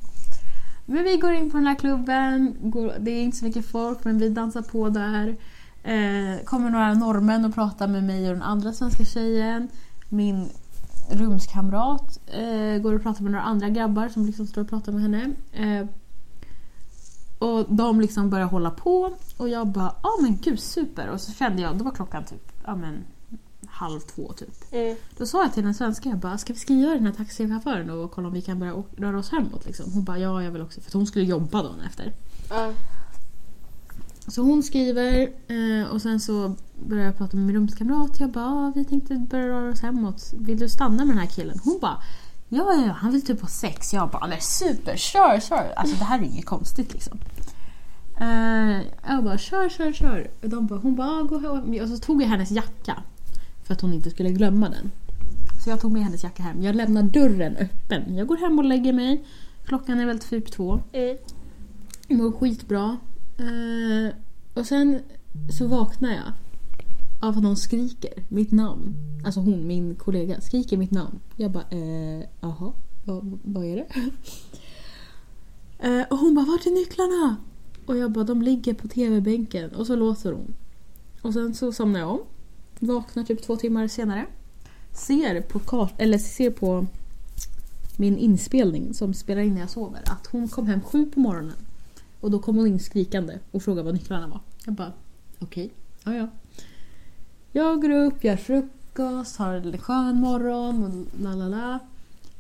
[0.87, 2.57] Men vi går in på den här klubben,
[3.01, 5.37] det är inte så mycket folk men vi dansar på där.
[5.83, 9.69] Eh, kommer några norrmän och pratar med mig och den andra svenska tjejen.
[10.09, 10.49] Min
[11.11, 12.19] rumskamrat
[12.83, 15.31] går och pratar med några andra grabbar som liksom står och pratar med henne.
[17.43, 21.21] Och de liksom börjar hålla på och jag bara ja ah, men gud super och
[21.21, 23.05] så kände jag, då var klockan typ ja, men,
[23.67, 24.73] halv två typ.
[24.73, 24.97] Mm.
[25.17, 28.11] Då sa jag till den svenska, jag bara ska vi skriva den här taxichauffören och
[28.11, 29.93] kolla om vi kan börja röra oss hemåt liksom.
[29.93, 32.13] Hon bara ja jag vill också för hon skulle jobba dagen efter.
[32.51, 32.73] Ja.
[34.29, 36.55] Så hon skriver eh, och sen så
[36.87, 38.21] börjar jag prata med min rumskamrat.
[38.21, 40.35] Jag bara, ah, vi tänkte börja röra oss hemåt.
[40.39, 41.59] Vill du stanna med den här killen?
[41.65, 42.03] Hon bara,
[42.49, 43.93] ja, ja, ja han vill typ ha sex.
[43.93, 45.73] Jag bara, men super, kör, kör.
[45.77, 47.19] Alltså det här är inget konstigt liksom.
[48.21, 50.31] Eh, jag bara, kör, kör, kör.
[50.43, 51.83] Och de bara, hon bara, gå hem.
[51.83, 53.03] Och så tog jag hennes jacka.
[53.63, 54.91] För att hon inte skulle glömma den.
[55.65, 56.63] Så jag tog med hennes jacka hem.
[56.63, 58.17] Jag lämnar dörren öppen.
[58.17, 59.25] Jag går hem och lägger mig.
[59.65, 60.81] Klockan är väl typ två.
[60.93, 61.17] Mm.
[62.09, 62.97] Jag mår skitbra.
[63.39, 64.15] Eh,
[64.55, 65.01] och sen
[65.59, 66.33] så vaknar jag
[67.23, 68.95] av att någon skriker mitt namn.
[69.25, 71.21] Alltså hon, min kollega, skriker mitt namn.
[71.37, 72.73] Jag bara, eh, jaha,
[73.05, 73.87] vad, vad är det?
[75.85, 77.37] Eh, och hon bara, vart är nycklarna?
[77.87, 79.71] Och jag bara, de ligger på tv-bänken.
[79.71, 80.55] Och så låter hon.
[81.23, 82.21] Och sen så somnar jag om.
[82.79, 84.27] Vaknar typ två timmar senare.
[84.93, 86.87] Ser på, kart- eller ser på
[87.97, 91.57] min inspelning som spelar in när jag sover att hon kom hem sju på morgonen.
[92.21, 94.41] Och då kom hon in skrikande och frågade vad nycklarna var.
[94.65, 94.93] Jag bara,
[95.39, 95.71] okej,
[96.05, 96.29] ja ja.
[97.53, 101.79] Jag går upp, gör frukost, har en skön morgon och la la la.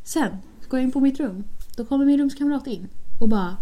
[0.04, 0.36] Sen
[0.68, 1.44] går jag in på mitt rum.
[1.76, 2.88] Då kommer min rumskamrat in
[3.20, 3.56] och bara...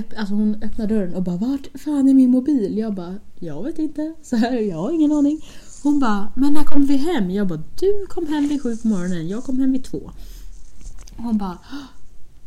[0.00, 2.78] Öpp, alltså hon öppnar dörren och bara vart fan är min mobil?
[2.78, 4.14] Jag bara jag vet inte.
[4.22, 5.40] Så här, jag har ingen aning.
[5.82, 7.30] Hon bara men när kom vi hem?
[7.30, 9.28] Jag bara du kom hem vid sju på morgonen.
[9.28, 10.10] Jag kom hem vid två.
[11.16, 11.58] Hon bara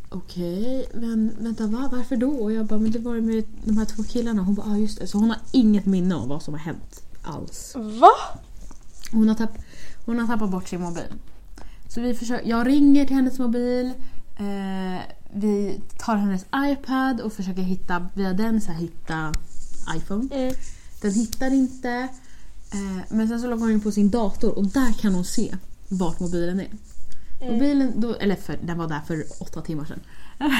[0.08, 1.88] Okej, men vänta va?
[1.92, 2.30] Varför då?
[2.30, 4.42] Och jag bara, men det var ju med de här två killarna.
[4.42, 5.06] Hon bara, ah, just det.
[5.06, 7.74] Så hon har inget minne av vad som har hänt alls.
[7.74, 8.10] Va?
[9.12, 9.58] Hon har, tapp,
[10.06, 11.12] hon har tappat bort sin mobil.
[11.88, 13.92] Så vi försöker, jag ringer till hennes mobil.
[14.36, 15.00] Eh,
[15.34, 19.32] vi tar hennes iPad och försöker hitta, via den så här, hitta
[19.96, 20.34] iPhone.
[20.34, 20.54] Mm.
[21.00, 22.08] Den hittar inte.
[22.72, 25.56] Eh, men sen så loggar hon in på sin dator och där kan hon se
[25.88, 26.68] vart mobilen är.
[27.50, 30.00] Mobilen, då, eller för, den var där för åtta timmar sedan.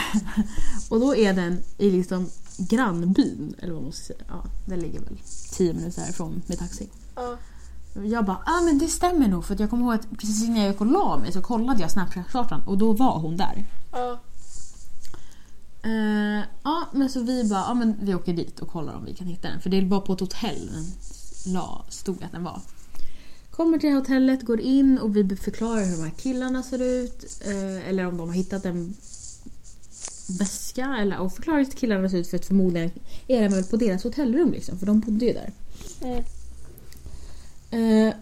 [0.91, 4.25] och då är den i liksom grannbyn, eller vad man ska säga.
[4.29, 5.19] Ja, den ligger väl
[5.53, 6.89] tio minuter härifrån med taxi.
[7.15, 7.37] Ja.
[8.05, 10.71] Jag bara, ah, men det stämmer nog för jag kommer ihåg att precis innan jag
[10.71, 13.67] gick och la mig så kollade jag Snapchat-kartan och då var hon där.
[13.93, 14.21] Ja.
[15.85, 19.15] Eh, ja, men så vi bara, ja men vi åker dit och kollar om vi
[19.15, 19.61] kan hitta den.
[19.61, 20.85] För det var på ett hotell den
[21.89, 22.61] stod att den var.
[23.51, 27.43] Kommer till hotellet, går in och vi förklarar hur de här killarna ser ut.
[27.47, 28.95] Eh, eller om de har hittat en
[30.39, 30.97] väska.
[31.01, 32.91] Eller, och förklarar hur killarna ser ut för att förmodligen
[33.29, 34.79] är den väl på deras hotellrum liksom.
[34.79, 35.53] För de bodde ju där.
[36.03, 36.25] Mm.
[37.71, 38.15] Eh,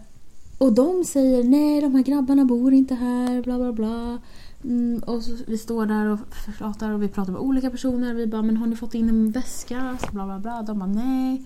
[0.57, 4.19] och de säger nej, de här grabbarna bor inte här, bla bla bla.
[4.63, 6.19] Mm, och så, vi står där och
[6.57, 8.13] pratar och vi pratar med olika personer.
[8.13, 9.97] Vi bara, men har ni fått in en väska?
[10.01, 10.61] Så bla bla bla.
[10.61, 11.43] De bara, nej.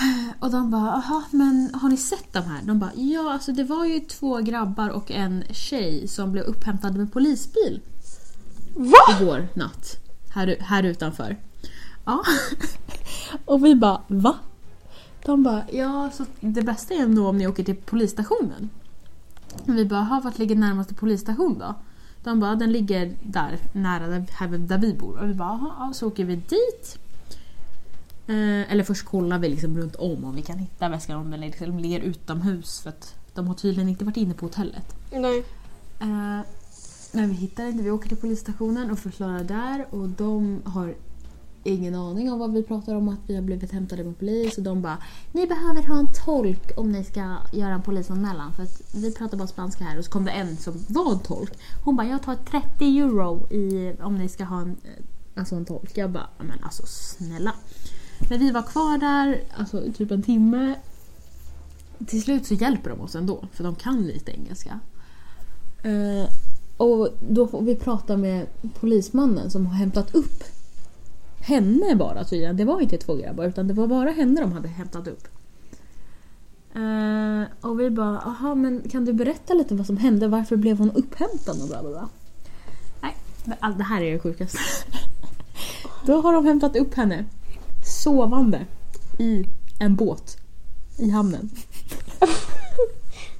[0.40, 2.62] Och de bara, aha, men har ni sett de här?
[2.62, 6.98] De bara, ja alltså det var ju två grabbar och en tjej som blev upphämtade
[6.98, 7.80] med polisbil
[8.76, 9.16] Va?
[9.20, 9.96] igår natt.
[10.34, 11.36] Här, här utanför.
[12.04, 12.22] Ja.
[13.44, 14.34] Och vi bara, va?
[15.24, 18.70] De bara, ja så det bästa är ändå om ni åker till polisstationen.
[19.64, 21.74] Vi bara, "Jaha, vart ligger närmaste polisstation då?
[22.24, 25.18] De bara, den ligger där nära där, här där vi bor.
[25.18, 26.98] Och vi bara, "Jaha, ja, så åker vi dit.
[28.26, 31.40] Eh, eller först kollar vi liksom runt om om vi kan hitta väskan om den
[31.40, 32.80] liksom ligger utomhus.
[32.80, 34.96] För att de har tydligen inte varit inne på hotellet.
[35.12, 35.38] Nej.
[36.00, 36.40] Eh,
[37.12, 37.82] men vi hittar inte.
[37.82, 40.94] Vi åker till polisstationen och förklarar där och de har
[41.66, 44.64] ingen aning om vad vi pratar om att vi har blivit hämtade med polis och
[44.64, 44.98] de bara
[45.32, 49.36] Ni behöver ha en tolk om ni ska göra en polisanmälan för att vi pratar
[49.36, 51.52] bara spanska här och så kom det en som var en tolk.
[51.84, 54.76] Hon bara jag tar 30 euro i, om ni ska ha en,
[55.34, 55.96] alltså en tolk.
[55.96, 57.54] Jag bara men alltså snälla.
[58.30, 60.74] Men vi var kvar där alltså typ en timme.
[62.06, 64.80] Till slut så hjälper de oss ändå för de kan lite engelska.
[65.86, 66.26] Uh,
[66.76, 68.46] och då får vi prata med
[68.80, 70.44] polismannen som har hämtat upp
[71.46, 72.56] henne bara tydligen.
[72.56, 75.28] Det var inte två grabbar utan det var bara henne de hade hämtat upp.
[76.74, 80.28] Eh, och vi bara, aha men kan du berätta lite vad som hände?
[80.28, 82.08] Varför blev hon upphämtad och bla bla bla.
[83.00, 83.16] Nej,
[83.78, 84.58] det här är det sjukaste.
[86.06, 87.24] Då har de hämtat upp henne
[88.02, 88.66] sovande
[89.18, 89.44] i
[89.78, 90.36] en båt
[90.98, 91.50] i hamnen.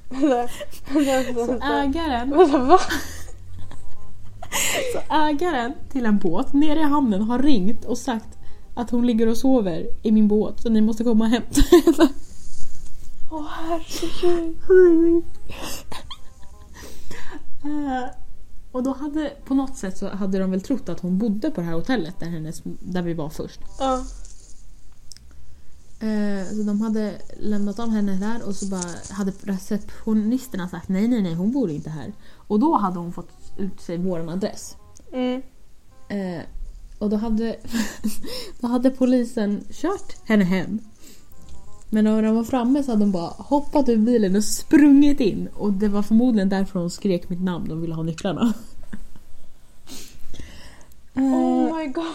[1.45, 2.33] Så ägaren?
[4.93, 8.37] så ägaren till en båt nere i hamnen har ringt och sagt
[8.75, 12.09] att hon ligger och sover i min båt så ni måste komma och hämta henne.
[13.31, 15.23] Åh herregud.
[17.63, 18.09] Eh,
[18.71, 21.61] och då hade, på något sätt så hade de väl trott att hon bodde på
[21.61, 23.59] det här hotellet där, hennes, där vi var först.
[23.79, 24.03] Ja.
[25.99, 31.07] Eh, så de hade lämnat av henne där och så bara hade receptionisterna sagt nej,
[31.07, 32.13] nej, nej, hon bor inte här.
[32.35, 34.75] Och då hade hon fått ut sig vår adress.
[35.13, 35.41] Mm.
[36.09, 36.43] Eh,
[36.99, 37.55] och då hade,
[38.59, 40.79] då hade polisen kört henne hem.
[41.89, 45.47] Men när de var framme så hade de bara hoppat ur bilen och sprungit in.
[45.53, 48.53] Och det var förmodligen därför hon skrek mitt namn och ville ha nycklarna.
[51.13, 52.05] Eh, Oh my god.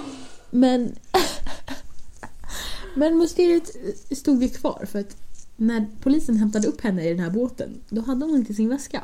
[0.51, 0.95] men...
[2.95, 3.71] men mysteriet
[4.11, 5.17] stod ju kvar för att
[5.57, 9.03] när polisen hämtade upp henne i den här båten då hade hon inte sin väska.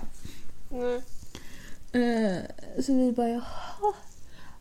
[0.70, 1.02] Nej.
[1.92, 3.94] Eh, så vi bara jaha.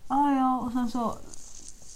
[0.09, 1.17] Ja ja och sen så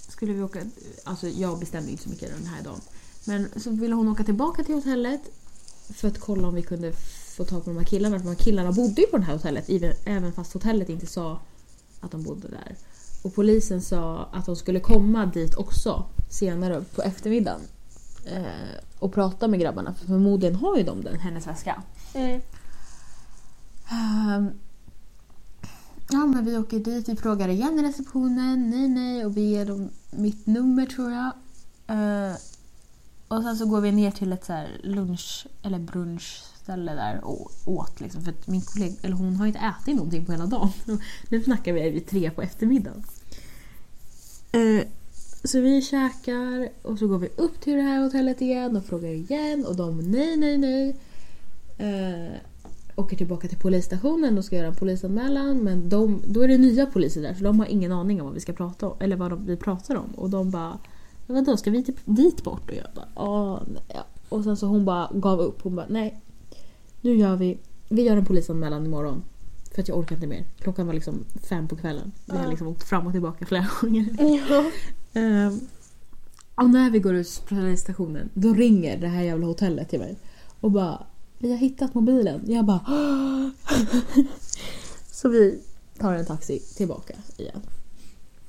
[0.10, 0.60] skulle vi åka,
[1.04, 2.82] alltså jag bestämde inte så mycket den här dagen.
[3.26, 5.22] Men så ville hon åka tillbaka till hotellet
[5.90, 6.94] för att kolla om vi kunde
[7.38, 8.20] få tag på de här killarna.
[8.20, 9.70] För de här killarna bodde ju på det här hotellet
[10.06, 11.40] även fast hotellet inte sa
[12.00, 12.76] att de bodde där.
[13.22, 17.62] Och polisen sa att de skulle komma dit också senare på eftermiddagen.
[18.26, 21.84] Eh, och prata med grabbarna för förmodligen har ju de den, hennes väska.
[22.14, 22.42] Mm.
[23.92, 24.52] Ehm,
[26.12, 29.66] ja men vi åker dit, vi frågar igen i receptionen, nej nej och vi ger
[29.66, 31.32] dem mitt nummer tror jag.
[31.98, 32.36] Uh,
[33.28, 37.52] och sen så går vi ner till ett så här lunch eller brunchställe där och
[37.66, 40.72] åt liksom för att min kollega, eller hon har inte ätit någonting på hela dagen.
[41.30, 43.04] Nu snackar vi vid tre på eftermiddagen.
[44.56, 44.82] Uh,
[45.44, 49.10] så vi käkar och så går vi upp till det här hotellet igen och frågar
[49.10, 50.96] igen och de nej nej nej.
[51.80, 52.36] Uh,
[52.96, 56.86] åker tillbaka till polisstationen och ska göra en polisanmälan men de, då är det nya
[56.86, 59.32] poliser där så de har ingen aning om vad vi ska prata om eller vad
[59.32, 60.78] de, vi pratar om och de bara
[61.28, 62.70] "Men Vadå ska vi typ dit bort?
[62.70, 65.62] Och jag bara "Ja, nej." Och sen så hon bara gav upp.
[65.62, 66.22] Hon bara nej.
[67.02, 67.58] Nu gör vi,
[67.90, 69.24] vi gör en polisanmälan imorgon.
[69.76, 70.46] För att jag orkar inte mer.
[70.60, 72.12] Klockan var liksom fem på kvällen.
[72.26, 74.06] Vi har liksom åkt fram och tillbaka flera gånger.
[74.50, 74.64] Ja.
[75.14, 75.60] Ehm,
[76.56, 80.16] och när vi går ut på polisstationen då ringer det här jävla hotellet till mig.
[80.60, 81.06] Och bara
[81.42, 82.42] vi har hittat mobilen.
[82.48, 82.82] Jag bara
[85.12, 85.60] Så vi
[85.98, 87.62] tar en taxi tillbaka igen.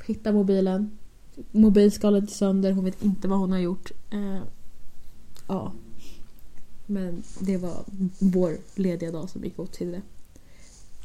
[0.06, 0.98] Hittar mobilen.
[1.50, 2.72] Mobilskalet är sönder.
[2.72, 3.92] Hon vet inte vad hon har gjort.
[4.10, 4.42] Eh,
[5.48, 5.72] ja.
[6.86, 7.84] Men det var
[8.18, 10.02] vår lediga dag som gick åt till det.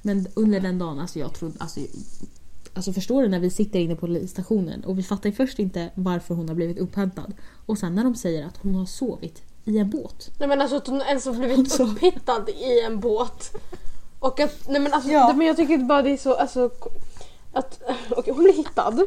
[0.02, 1.56] Men under den dagen, alltså jag trodde...
[1.58, 1.80] Alltså,
[2.74, 6.36] alltså förstår du när vi sitter inne på polisstationen och vi fattar först inte varför
[6.36, 7.34] hon har blivit upphämtad.
[7.66, 10.30] Och sen när de säger att hon har sovit i en båt.
[10.40, 11.84] Nej men alltså att hon ens har blivit Alltså.
[11.84, 13.52] upphittad i en båt.
[14.20, 15.28] Och att, nej men alltså, Ja.
[15.28, 16.70] det, men jag tycker bara det är så, alltså
[17.54, 19.06] att, okej hon blir hittad.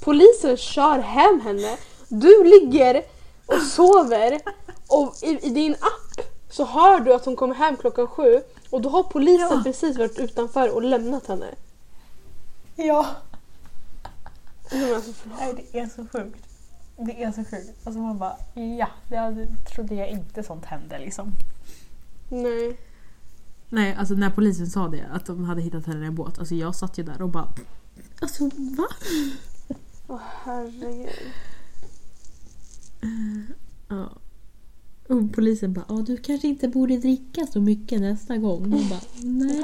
[0.00, 1.76] Polisen kör hem henne.
[2.08, 3.02] Du ligger
[3.46, 4.40] och sover
[4.88, 8.80] och i, i din app så hör du att hon kommer hem klockan sju och
[8.80, 9.60] då har polisen Ja.
[9.64, 11.46] precis varit utanför och lämnat henne.
[12.76, 13.06] Ja,
[14.72, 15.10] Nej, alltså,
[15.72, 16.46] det är så sjukt.
[16.96, 17.86] Det är så sjukt.
[17.86, 18.36] Alltså man bara,
[18.78, 21.34] ja, det trodde jag inte sånt hände liksom.
[22.28, 22.76] Nej.
[23.68, 26.38] Nej, alltså när polisen sa det, att de hade hittat henne i en båt.
[26.38, 27.54] Alltså jag satt ju där och bara...
[28.20, 28.86] Alltså va?
[30.06, 31.32] Åh herregud.
[33.88, 34.10] Ja.
[35.08, 38.70] Och polisen bara, ja du kanske inte borde dricka så mycket nästa gång.
[38.70, 39.62] Man bara, nej.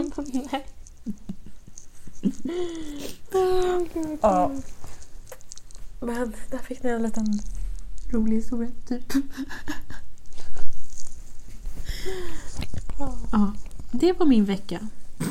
[0.52, 0.66] Nej.
[4.20, 4.52] Ja.
[6.00, 7.26] Men där fick ni en liten
[8.10, 9.12] rolig historia, typ.
[13.32, 13.52] Ja,
[13.92, 14.78] det var min vecka.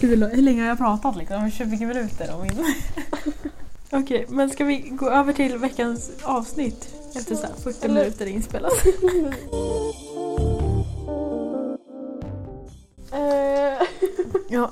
[0.00, 1.50] hur, hur länge har jag pratat liksom?
[1.50, 2.74] 20 minuter om min...
[3.90, 6.94] Okej, men ska vi gå över till veckans avsnitt?
[7.14, 8.72] Efter så här 40 Eller- minuter inspelat.
[13.12, 13.86] Eh,
[14.48, 14.70] Ja.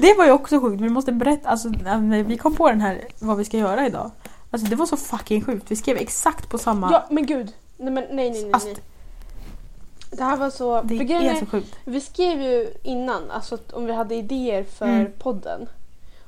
[0.00, 0.80] Det var ju också sjukt.
[0.80, 4.10] Vi måste berätta, alltså när vi kom på den här vad vi ska göra idag.
[4.50, 5.70] Alltså det var så fucking sjukt.
[5.70, 6.92] Vi skrev exakt på samma...
[6.92, 7.52] ja men gud.
[7.76, 8.52] Nej men nej nej nej.
[8.52, 8.68] Alltså.
[10.10, 10.82] Det här var så...
[10.82, 11.76] det är är- så sjukt.
[11.84, 15.12] Vi skrev ju innan alltså, om vi hade idéer för Mm.
[15.18, 15.68] podden.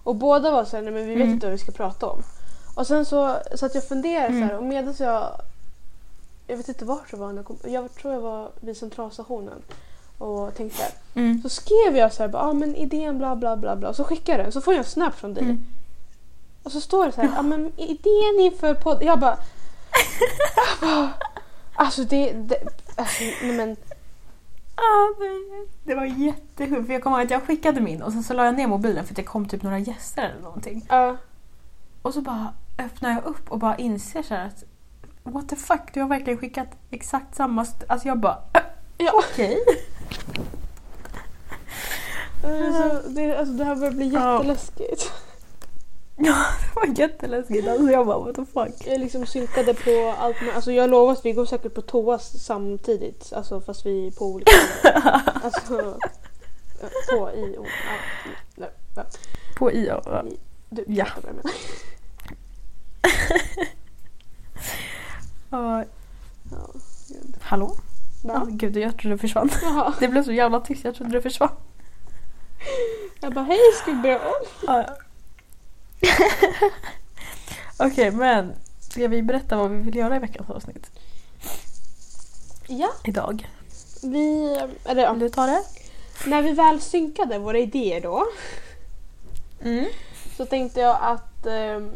[0.02, 1.34] Och båda var så här, nej men vi vet Mm.
[1.34, 2.22] inte vad vi ska prata om.
[2.74, 4.40] Och sen så, så att jag funderade Mm.
[4.40, 5.40] så här och medan jag
[6.46, 7.28] jag vet inte vart jag var.
[7.28, 9.62] när Jag, kom, jag tror jag var vid centralstationen
[10.18, 10.82] och tänkte.
[11.14, 11.42] Mm.
[11.42, 13.94] Så skrev jag så här, ah, men idén bla bla bla bla.
[13.94, 14.52] Så skickade jag den.
[14.52, 15.42] Så får jag en snap från dig.
[15.42, 15.64] Mm.
[16.62, 19.02] Och så står det så här, ja ah, men idén inför podd.
[19.02, 19.38] Jag bara...
[20.80, 21.12] jag bara
[21.74, 22.32] alltså det...
[22.32, 22.56] det
[22.96, 23.76] alltså, nej men...
[24.76, 25.68] Ah, nej.
[25.84, 28.44] Det var jättesjukt för jag kommer ihåg att jag skickade min och sen så la
[28.44, 30.86] jag ner mobilen för att det kom typ några gäster eller någonting.
[30.88, 31.16] ja.
[32.02, 34.64] Och så bara öppnar jag upp och bara inser så att
[35.22, 37.66] what the fuck, du har verkligen skickat exakt samma...
[37.88, 38.38] Alltså jag bara
[38.98, 39.12] ja.
[39.14, 39.58] okej.
[42.44, 44.34] Alltså, det, alltså det här börjar bli Ja.
[44.36, 45.12] jätteläskigt.
[46.16, 47.68] Ja, det var jätteläskigt.
[47.68, 48.86] Alltså jag bara what the fuck.
[48.86, 52.18] Jag liksom synkade på allt med, alltså jag lovar att vi går säkert på toa
[52.18, 53.32] samtidigt.
[53.32, 54.50] Alltså fast vi är på olika
[55.42, 55.98] Alltså
[57.10, 57.96] på i o- ja,
[58.56, 59.04] nej, ja.
[59.56, 60.00] På IA.
[60.70, 61.04] Du Ja.
[61.04, 61.52] fattar vad jag menar.
[65.50, 65.84] Ja.
[66.50, 66.68] Ja,
[67.08, 67.36] gud.
[67.40, 67.76] Hallå?
[68.24, 68.46] Va?
[68.48, 69.50] gud, jag trodde du försvann.
[69.62, 69.94] Jaha.
[70.00, 71.50] Det blev så jävla tyst, jag trodde du försvann.
[73.20, 74.46] Jag bara hej ska vi börja om?
[74.66, 74.86] Ja.
[77.78, 80.90] Okej, men ska vi berätta vad vi vill göra i veckans avsnitt?
[82.66, 83.48] Ja, Idag.
[84.02, 85.62] vi, eller ja, Vill du ta det?
[86.26, 88.24] när vi väl synkade våra idéer då
[89.62, 89.86] Mm.
[90.36, 91.90] så tänkte jag att, ehm,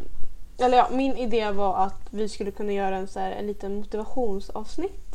[0.59, 3.75] eller ja, min idé var att vi skulle kunna göra en, så här, en liten
[3.75, 5.08] motivationsavsnitt.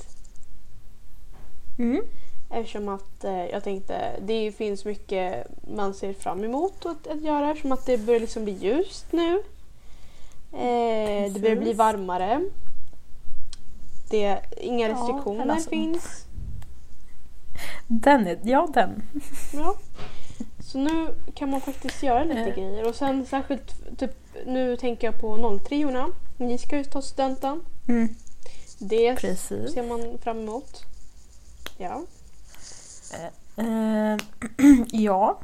[1.78, 2.02] Mm.
[2.50, 5.46] Eftersom att eh, jag tänkte det finns mycket
[5.76, 9.42] man ser fram emot att, att göra eftersom att det börjar liksom bli ljust nu.
[10.52, 12.40] Eh, det börjar bli varmare.
[14.10, 16.26] Det, inga Ja, restriktioner alltså- finns.
[17.86, 19.02] Den är, ja den.
[19.52, 19.74] Ja.
[20.72, 22.54] Så nu kan man faktiskt göra lite Eh.
[22.54, 24.10] grejer och sen särskilt typ,
[24.46, 26.06] nu tänker jag på 03orna.
[26.36, 27.60] Ni ska ju ta studenten.
[27.88, 28.08] Mm.
[28.78, 29.72] Det Precis.
[29.72, 30.82] ser man fram emot.
[31.76, 32.02] Ja.
[33.56, 34.16] Eh,
[34.86, 35.38] ja.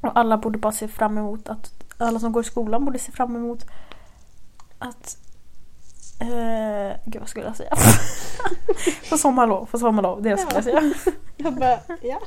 [0.00, 3.12] Och alla borde bara se fram emot att alla som går i skolan borde se
[3.12, 3.66] fram emot
[4.78, 5.18] att
[6.20, 7.76] eh, gud vad skulle jag säga?
[9.02, 10.94] få sommarlov, få sommarlov, det skulle jag säga.
[11.36, 12.20] Jag bara, ja.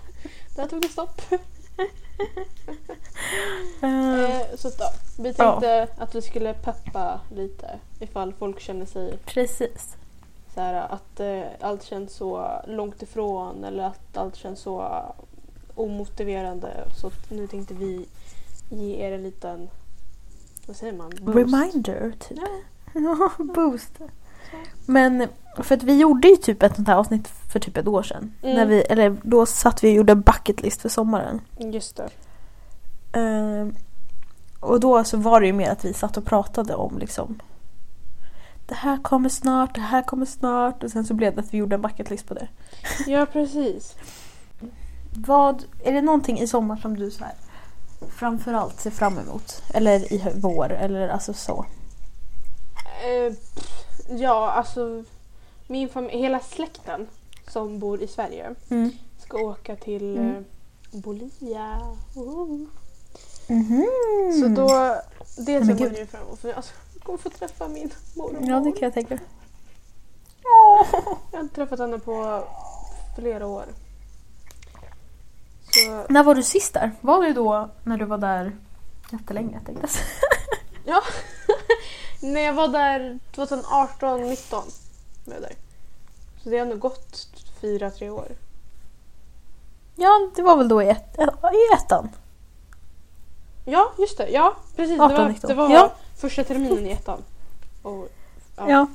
[0.56, 1.22] Där tog det stopp.
[1.32, 1.38] Eh,
[3.82, 9.98] Eh, så ja, vi tänkte att vi skulle peppa lite ifall folk känner sig precis.
[10.58, 15.02] Så här att eh, allt känns så långt ifrån eller att allt känns så
[15.76, 16.88] omotiverande.
[17.02, 18.06] Så nu tänkte vi
[18.70, 19.70] ge er en liten,
[20.68, 21.10] vad säger man?
[21.22, 21.38] Boost.
[21.38, 22.40] Reminder typ.
[22.94, 24.00] Ja, boost.
[24.86, 25.28] Men
[25.58, 28.34] för att vi gjorde ju typ ett sånt här avsnitt för typ ett år sedan.
[28.42, 28.56] Mm.
[28.56, 31.42] När vi, eller då satt vi och gjorde bucket list för sommaren.
[31.58, 32.10] just det.
[33.20, 33.76] Ehm,
[34.60, 37.40] och då så var det ju mer att vi satt och pratade om liksom
[38.68, 41.58] det här kommer snart, det här kommer snart och sen så blev det att vi
[41.58, 42.48] gjorde en bucket list på det.
[43.08, 43.96] Ja, precis.
[45.14, 47.34] Vad, är det någonting i sommar som du så här
[48.10, 49.62] framförallt ser fram emot?
[49.74, 51.66] Eller i vår eller alltså så?
[53.06, 53.34] Eh,
[54.18, 55.04] ja, alltså
[55.68, 57.08] min familj, hela släkten
[57.48, 58.92] som bor i Sverige Mm.
[59.26, 60.36] ska åka till Mm.
[60.36, 60.42] eh,
[60.92, 61.82] Bolivia.
[62.16, 62.68] Woho!
[63.48, 63.86] Mhm.
[64.42, 64.96] Så då,
[65.38, 66.40] det ser man ju fram emot.
[66.40, 66.74] För alltså,
[67.08, 68.50] jag kommer få träffa min mormor.
[68.50, 69.20] Ja, det kan jag tänka
[70.44, 72.44] Jag har inte träffat henne på
[73.20, 73.66] flera år.
[75.70, 76.92] Så, När var du sist där?
[77.02, 78.56] Var det då när du var där
[79.12, 79.92] jättelänge tänkte jag
[80.96, 81.02] ja.
[82.22, 84.64] När jag var där 2018, 19
[85.26, 85.56] var jag där.
[86.44, 87.28] Så det har nog gått
[87.62, 88.28] fyra, tre år.
[89.96, 91.20] Ja, det var väl då i, ett,
[91.54, 92.10] i ettan?
[93.70, 94.30] Ja, just det.
[94.30, 95.00] Ja, precis.
[95.00, 95.48] 18, det var, 19.
[95.50, 95.92] det var Ja.
[96.18, 97.24] första terminen i ettan.
[97.82, 98.08] Och,
[98.58, 98.88] ja, Ja.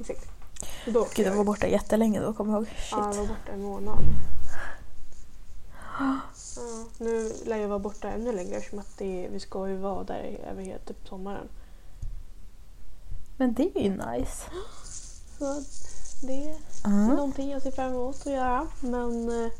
[0.00, 0.26] exakt.
[0.86, 2.68] Då Gud, jag var borta jättelänge då, kommer jag ihåg.
[2.68, 2.88] Shit.
[2.90, 3.98] Ja, jag var borta en månad.
[6.00, 6.16] Ja,
[6.98, 10.38] nu lär jag vara borta ännu längre eftersom att det, vi ska ju vara där
[10.50, 11.48] över hela typ sommaren.
[13.36, 14.42] Men det är ju nice.
[15.38, 15.62] Så
[16.26, 16.50] det
[16.84, 18.66] är någonting jag ser fram emot att göra.
[18.80, 19.50] Men eh,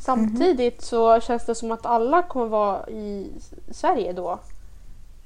[0.00, 3.30] samtidigt så känns det som att alla kommer vara i
[3.70, 4.38] Sverige då.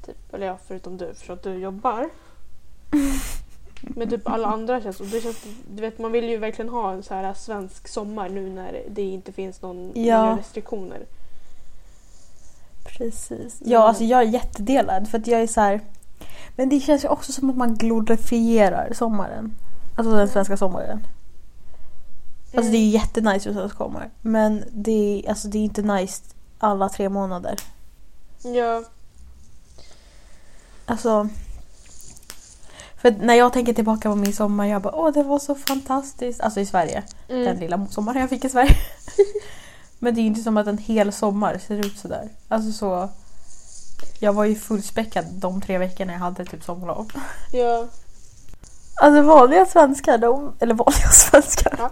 [0.07, 2.09] Typ, eller ja, förutom du för att du jobbar.
[3.83, 7.03] Men typ alla andra känns det känns, du vet man vill ju verkligen ha en
[7.03, 10.23] så här svensk sommar nu när det inte finns någon, Ja.
[10.23, 11.01] några restriktioner.
[12.85, 13.61] Precis.
[13.61, 13.73] Mm.
[13.73, 15.81] Ja, alltså jag är jättedelad för att jag är så här.
[16.57, 19.55] Men det känns ju också som att man glorifierar sommaren.
[19.97, 21.07] Alltså den svenska sommaren.
[22.55, 24.11] Alltså det är ju jättenice svensk sommar.
[24.21, 26.23] Men det är, alltså, det är inte nice
[26.59, 27.57] alla tre månader.
[28.43, 28.85] Ja,
[30.87, 31.29] Alltså.
[32.97, 36.41] För när jag tänker tillbaka på min sommar, jag bara åh det var så fantastiskt.
[36.41, 37.03] Alltså i Sverige.
[37.29, 37.59] Den Mm.
[37.61, 38.77] lilla sommaren jag fick i Sverige.
[39.99, 42.29] Men det är inte som att en hel sommar ser ut sådär.
[42.49, 43.09] Alltså så...
[44.21, 47.13] Jag var ju fullspäckad de tre veckorna jag hade typ sommarlov.
[47.53, 47.87] Ja.
[49.01, 51.75] Alltså vanliga svenskar, de, eller vanliga svenskar.
[51.79, 51.91] Ja.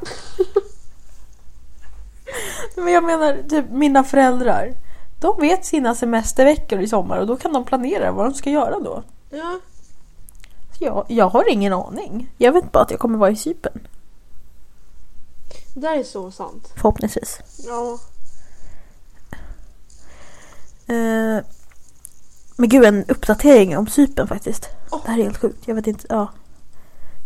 [2.77, 4.75] Men jag menar typ mina föräldrar.
[5.21, 8.79] De vet sina semesterveckor i sommar och då kan de planera vad de ska göra
[8.81, 9.03] då.
[9.31, 9.61] ja.
[10.79, 12.31] Så jag, jag har ingen aning.
[12.37, 13.81] Jag vet bara att jag kommer vara i Cypern.
[15.75, 16.73] Det där är så sant.
[16.75, 17.41] Förhoppningsvis.
[17.67, 17.99] Ja.
[20.95, 21.45] Eh,
[22.57, 24.69] men gud, en uppdatering om Cypern faktiskt.
[24.91, 25.01] Åh.
[25.05, 25.69] Det här är helt sjukt.
[25.69, 26.07] Jag vet inte.
[26.09, 26.29] Ja.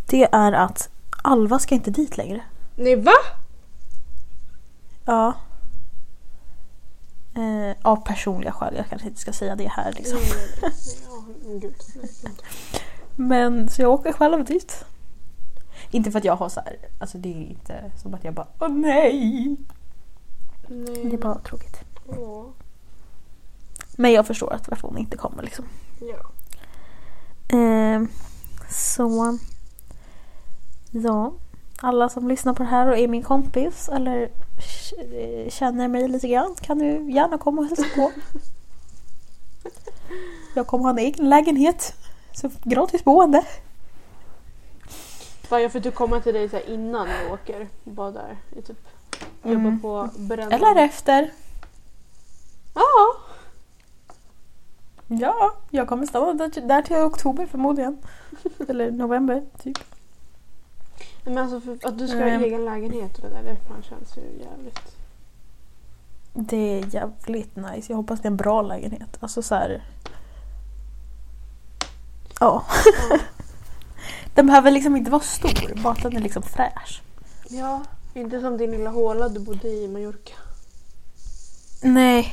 [0.06, 0.88] Det är att
[1.22, 2.40] Alva ska inte dit längre.
[2.76, 3.12] Nej va?
[5.04, 5.34] Ja.
[7.34, 8.74] Eh, av personliga skäl.
[8.76, 10.18] Jag kanske inte ska säga det här liksom.
[13.16, 14.84] Men så jag åker själv dit.
[15.90, 18.46] Inte för att jag har så här, alltså det är inte som att jag bara
[18.58, 19.56] åh nej.
[20.68, 21.04] Nej.
[21.04, 21.80] Det är bara tråkigt.
[22.06, 22.46] Åh.
[23.96, 25.64] Men jag förstår att varför hon inte kommer liksom.
[26.00, 26.30] Ja.
[27.58, 28.02] Eh,
[28.70, 29.38] så.
[30.92, 31.32] Ja.
[31.82, 34.30] Alla som lyssnar på det här och är min kompis eller
[35.50, 38.12] känner mig lite grann kan du gärna komma och hälsa på.
[40.54, 41.94] Jag kommer ha en egen lägenhet.
[42.32, 43.44] Så gratis boende.
[45.42, 47.68] Fan, jag får typ komma till dig så innan vi åker.
[47.84, 48.36] Bara där.
[48.54, 48.88] Jag typ
[49.44, 49.80] Mm.
[49.80, 50.52] på brännan.
[50.52, 51.32] Eller efter.
[52.74, 53.14] Ja.
[55.06, 57.98] Ja, jag kommer stanna där, där till oktober förmodligen.
[58.68, 59.78] Eller november typ.
[61.24, 62.42] Men alltså att du ska ha Mm.
[62.44, 63.42] egen lägenhet och det där.
[63.42, 64.96] Det fan känns ju jävligt.
[66.34, 67.92] Det är jävligt nice.
[67.92, 69.16] Jag hoppas det är en bra lägenhet.
[69.20, 69.84] Alltså så här.
[72.40, 72.64] Ja.
[73.10, 73.18] Ja.
[74.34, 77.02] Den behöver liksom inte vara stor, bara att den är liksom fräsch.
[77.48, 77.82] ja.
[78.14, 80.32] Inte som din lilla håla du bodde i i Mallorca.
[81.82, 82.32] Nej.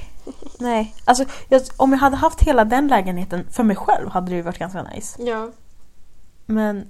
[0.60, 0.96] Nej.
[1.06, 4.42] Alltså jag, om jag hade haft hela den lägenheten för mig själv hade det ju
[4.42, 5.24] varit ganska nice.
[5.24, 5.50] Ja.
[6.46, 6.88] Men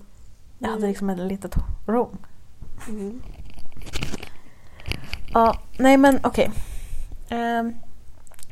[0.60, 1.55] jag hade liksom ett litet
[1.86, 2.18] rum.
[2.88, 3.22] Mm.
[5.34, 6.51] Ja, nej men okej.
[7.32, 7.76] Um,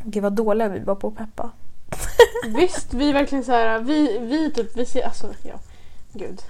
[0.03, 1.51] Gud vad dåliga vi var på att peppa.
[2.57, 3.79] Visst, vi är verkligen så här.
[3.79, 5.53] Vi, vi typ, vi ser, alltså ja.
[6.13, 6.41] Gud.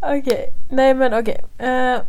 [0.00, 1.44] Okej, nej men okej.
[1.58, 2.00] Eh,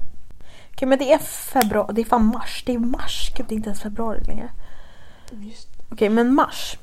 [0.73, 2.63] Okej men det är februari, det är fan mars.
[2.65, 4.49] Det är mars, gud det är inte ens februari längre.
[5.91, 6.77] Okej men mars.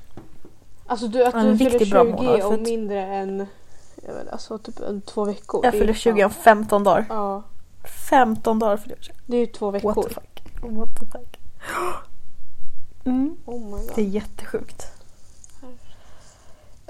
[0.86, 3.46] Alltså du, att du fyller riktigt 20 bra månad, att- mindre än
[4.06, 5.64] jag vet, alltså typ en, två veckor.
[5.64, 7.06] Jag fyller fan- 20 om 15 dagar.
[7.08, 7.42] Ja,
[8.08, 9.14] 15 dagar fyller jag 20.
[9.26, 10.02] det är ju två What veckor.
[10.02, 10.42] the fuck.
[10.62, 11.38] What the fuck.
[13.04, 13.92] Mm, Oh my god.
[13.94, 14.86] det är jättesjukt.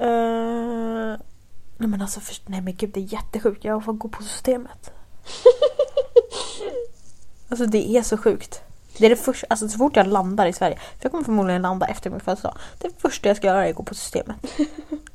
[0.00, 1.16] Uh,
[1.76, 3.64] nej men alltså, för, nej men gud det är jättesjukt.
[3.64, 4.90] Jag får gå på systemet.
[7.48, 8.62] alltså det är så sjukt.
[8.98, 11.62] Det är det första, alltså så fort jag landar i Sverige, för jag kommer förmodligen
[11.62, 12.56] landa efter min födelsedag.
[12.78, 14.36] Det första jag ska göra är att gå på systemet.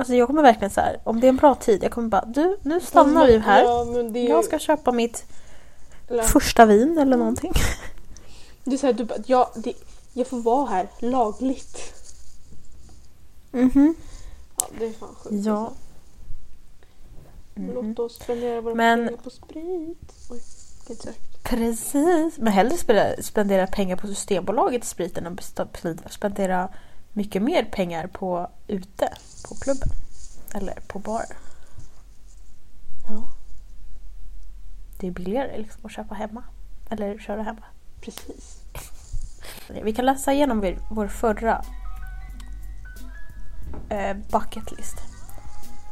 [0.00, 2.24] Alltså jag kommer verkligen så här, om det är en bra tid, jag kommer bara
[2.24, 3.62] du nu stannar vi här.
[3.64, 5.24] Ja, det Jag ska köpa mitt
[6.24, 7.52] första vin eller någonting.
[8.64, 9.72] det är så här, typ att jag, det,
[10.12, 11.94] jag får vara här lagligt.
[13.52, 13.94] Mhm.
[14.60, 15.46] Ja, det är fan sjukt.
[15.46, 15.56] Ja.
[15.58, 15.74] alltså.
[17.54, 17.70] Mhm.
[17.74, 20.12] Låt oss spendera våra Men- pengar på sprit.
[20.30, 20.40] Oj.
[21.42, 25.38] Precis, men hellre spendera, spendera pengar på Systembolaget spriten än
[26.10, 26.68] spendera
[27.12, 29.12] mycket mer pengar på ute,
[29.48, 29.88] på klubben.
[30.54, 31.24] Eller på bar.
[33.08, 33.32] Ja,
[35.00, 36.44] Det är billigare liksom att köpa hemma.
[36.90, 37.64] Eller köra hemma.
[38.00, 38.62] precis.
[39.82, 41.64] Vi kan läsa igenom vår, förra
[43.88, 44.96] eh, bucket list.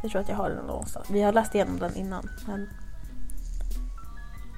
[0.03, 1.11] Jag tror att jag har den någonstans.
[1.11, 2.31] Vi har läst igenom den innan.
[2.47, 2.69] Men...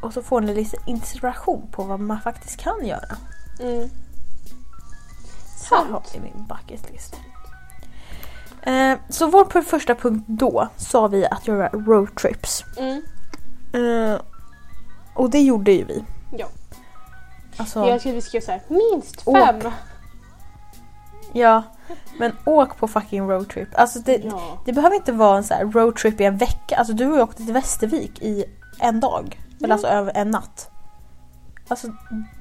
[0.02, 3.16] Och så får ni lite inspiration på vad man faktiskt kan göra.
[3.60, 3.90] Mm.
[5.70, 7.16] Här har vi min bucket list.
[8.68, 12.64] Eh, så vår första punkt då sa vi att göra roadtrips.
[12.76, 13.02] Mm.
[13.72, 14.20] Eh,
[15.14, 16.04] och det gjorde ju vi.
[16.38, 16.46] Ja.
[17.56, 19.36] Alltså, Jag vi ska säga minst Åk.
[19.38, 19.60] fem.
[21.32, 21.62] ja,
[22.18, 23.68] men åk på fucking roadtrip.
[23.74, 24.40] Alltså det, Ja.
[24.64, 26.76] det behöver inte vara en så här roadtrip i en vecka.
[26.76, 28.44] Alltså du har ju åkt till Västervik i
[28.78, 29.40] en dag.
[29.58, 29.72] Eller Ja.
[29.72, 30.70] alltså över en natt.
[31.68, 31.88] Alltså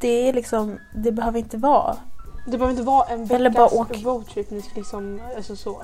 [0.02, 1.98] det är liksom, det behöver inte vara.
[2.46, 4.04] Det behöver inte vara en Eller veckas bara åk.
[4.04, 4.48] roadtrip.
[4.76, 5.82] Liksom, alltså så.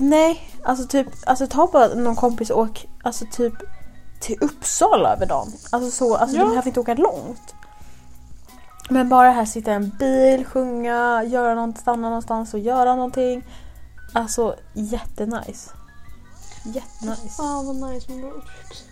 [0.00, 3.54] Nej, alltså typ, alltså ta bara någon kompis och åk alltså typ
[4.20, 5.52] till Uppsala över dagen.
[5.70, 6.42] Alltså så, alltså Ja.
[6.42, 7.54] du behöver inte åka långt.
[8.90, 13.44] Men bara här sitta i en bil, sjunga, göra något, stanna någonstans och göra någonting.
[14.12, 15.70] Alltså jättenice.
[16.64, 17.36] Jättenice.
[17.36, 18.84] Fan vad nice med roadtrips.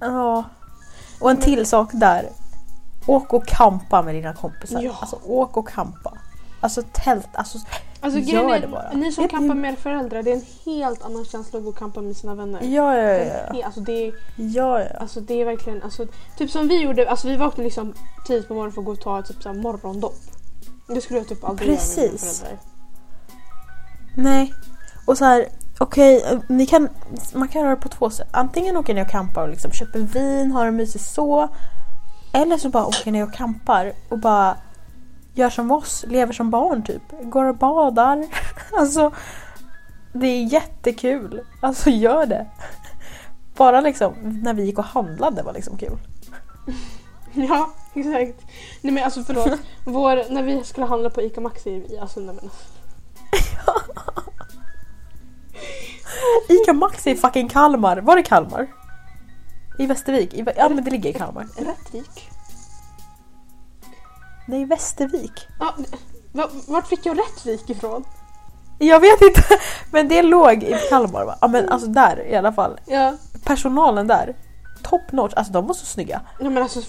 [0.00, 0.44] Ja.
[1.20, 2.28] Och en till sak där.
[3.06, 4.80] Åk och kampa med dina kompisar.
[4.80, 4.96] Ja.
[5.00, 6.18] Alltså åk och kampa.
[6.60, 7.58] Alltså tält, alltså
[8.02, 8.90] Alltså Gör är, det bara.
[8.92, 11.70] ni som campar ni- med era föräldrar, det är en helt annan känsla att gå
[11.70, 12.60] och campa med sina vänner.
[12.62, 13.24] ja, ja,
[13.54, 14.86] ja, Alltså det är, ja, ja.
[15.00, 16.06] alltså det är verkligen, alltså,
[16.38, 17.94] typ som vi gjorde, alltså vi vaknade liksom
[18.26, 20.16] tidigt på morgonen för att gå och ta ett typ, så här, morgondopp.
[20.88, 22.40] Det skulle jag typ aldrig göra med mina Precis.
[22.40, 22.58] föräldrar.
[24.16, 24.54] Nej.
[25.06, 25.46] Och så här,
[25.78, 26.88] okej, eh, ni kan,
[27.34, 28.28] man kan göra det på två sätt.
[28.30, 31.48] Antingen åker ni och campar och liksom köper vin, har det mysigt så.
[32.32, 34.56] Eller så bara åker ni och campar och bara
[35.34, 37.02] gör som oss, lever som barn typ.
[37.22, 38.26] Går och badar.
[38.72, 39.12] Alltså,
[40.12, 41.40] det är jättekul.
[41.62, 42.46] Alltså gör det.
[43.56, 45.98] Bara liksom när vi gick och handlade var liksom kul.
[47.32, 48.46] Ja, exakt.
[48.80, 49.60] Nej men alltså förlåt.
[49.84, 52.50] Vår, när vi skulle handla på ICA Maxi, alltså nej men.
[56.48, 57.96] Ica Maxi i fucking Kalmar.
[57.96, 58.66] Var det Kalmar?
[59.78, 60.34] I Västervik?
[60.34, 61.46] I, ja men det ligger i Kalmar.
[61.56, 62.29] Rättvik.
[64.50, 65.32] Nej, Västervik.
[65.60, 65.74] Ja,
[66.32, 68.04] va- vart fick jag Rättvik ifrån?
[68.78, 69.42] Jag vet inte,
[69.92, 71.38] men det låg i Kalmar va?
[71.40, 72.80] Ja men alltså där i alla fall.
[72.86, 74.36] Ja, Personalen där,
[74.82, 75.32] top notch.
[75.36, 76.20] Alltså de var så snygga.
[76.40, 76.80] nej men alltså.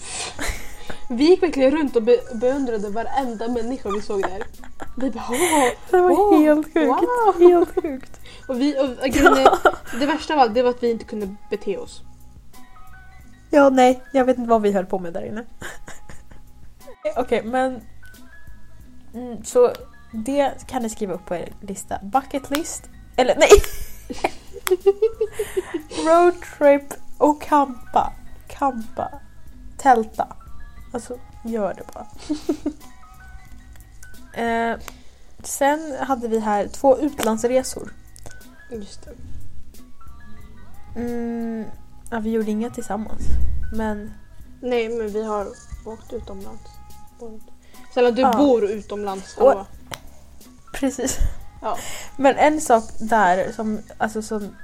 [1.09, 4.43] Vi gick verkligen runt och be beundrade varenda människa vi såg där.
[4.97, 5.69] Vi bara åh!
[5.91, 6.39] Det var Wow.
[6.41, 6.87] helt sjukt.
[6.87, 7.49] Wow.
[7.49, 8.19] Helt sjukt.
[8.47, 9.47] Och vi, och, grejen
[9.99, 12.01] det värsta av allt det var att vi inte kunde bete oss.
[13.49, 15.43] Ja nej, jag vet inte vad vi höll på med där inne.
[17.17, 17.81] Okej men...
[19.13, 19.73] Mm, så
[20.11, 21.99] det kan ni skriva upp på er lista.
[22.03, 22.89] Bucket list.
[23.15, 23.49] Eller nej!
[26.05, 28.13] Roadtrip och campa.
[28.47, 29.19] Campa.
[29.77, 30.35] Tälta.
[30.93, 32.07] Alltså, gör det bara.
[34.43, 34.79] eh,
[35.43, 37.93] sen hade vi här två utlandsresor.
[38.71, 39.11] Just det.
[40.99, 41.65] Mm,
[42.11, 43.23] ja, vi gjorde inga tillsammans.
[43.73, 44.11] Men
[44.61, 45.47] Nej men vi har
[45.85, 46.80] åkt utomlands.
[47.93, 48.33] Snälla du Ja.
[48.37, 49.37] bor utomlands.
[49.37, 49.65] Och-.
[50.73, 51.17] Precis.
[51.61, 51.77] Ja.
[52.17, 54.55] Men en sak där som, alltså, som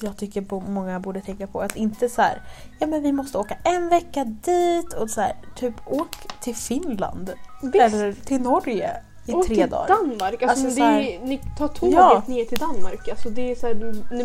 [0.00, 1.60] jag tycker många borde tänka på.
[1.60, 2.42] Att inte så här,
[2.78, 7.32] ja men vi måste åka en vecka dit och så här, typ åk till Finland.
[7.62, 7.74] Visst.
[7.76, 8.90] Eller till Norge
[9.26, 9.88] i Åk tre till dagar.
[9.88, 10.42] Danmark.
[10.42, 12.22] Alltså, Alltså, det så här- är, ni tar tåget Ja.
[12.26, 13.08] ner till Danmark.
[13.08, 13.74] Alltså, det, är så här,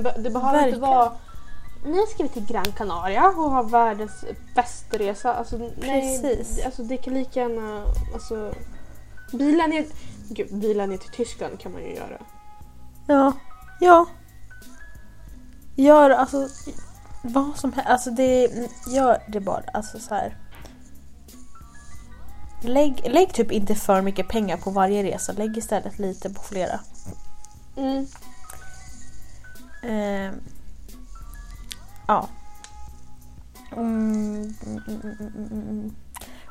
[0.04, 0.82] be- det behöver inte Verkligen.
[0.82, 1.12] vara
[1.86, 4.26] nu ska vi till Gran Canaria och ha världens
[4.56, 5.34] bästa resa.
[5.34, 6.66] Alltså, nej, Precis.
[6.66, 7.84] alltså, det kan lika gärna...
[8.14, 8.54] Alltså,
[9.32, 9.86] bila, ner,
[10.30, 12.18] gud, bila ner till Tyskland kan man ju göra.
[13.08, 13.34] Ja.
[13.80, 14.06] Ja.
[15.76, 16.48] Gör alltså
[17.22, 17.90] vad som helst.
[17.90, 18.50] Alltså det,
[18.88, 19.64] gör det bara.
[19.74, 20.38] Alltså så här.
[22.62, 25.34] Lägg, lägg typ inte för mycket pengar på varje resa.
[25.34, 26.80] Lägg istället lite på flera.
[27.78, 28.08] Mm.
[29.84, 30.34] Eh,
[32.08, 32.28] ja.
[33.72, 34.54] Mm.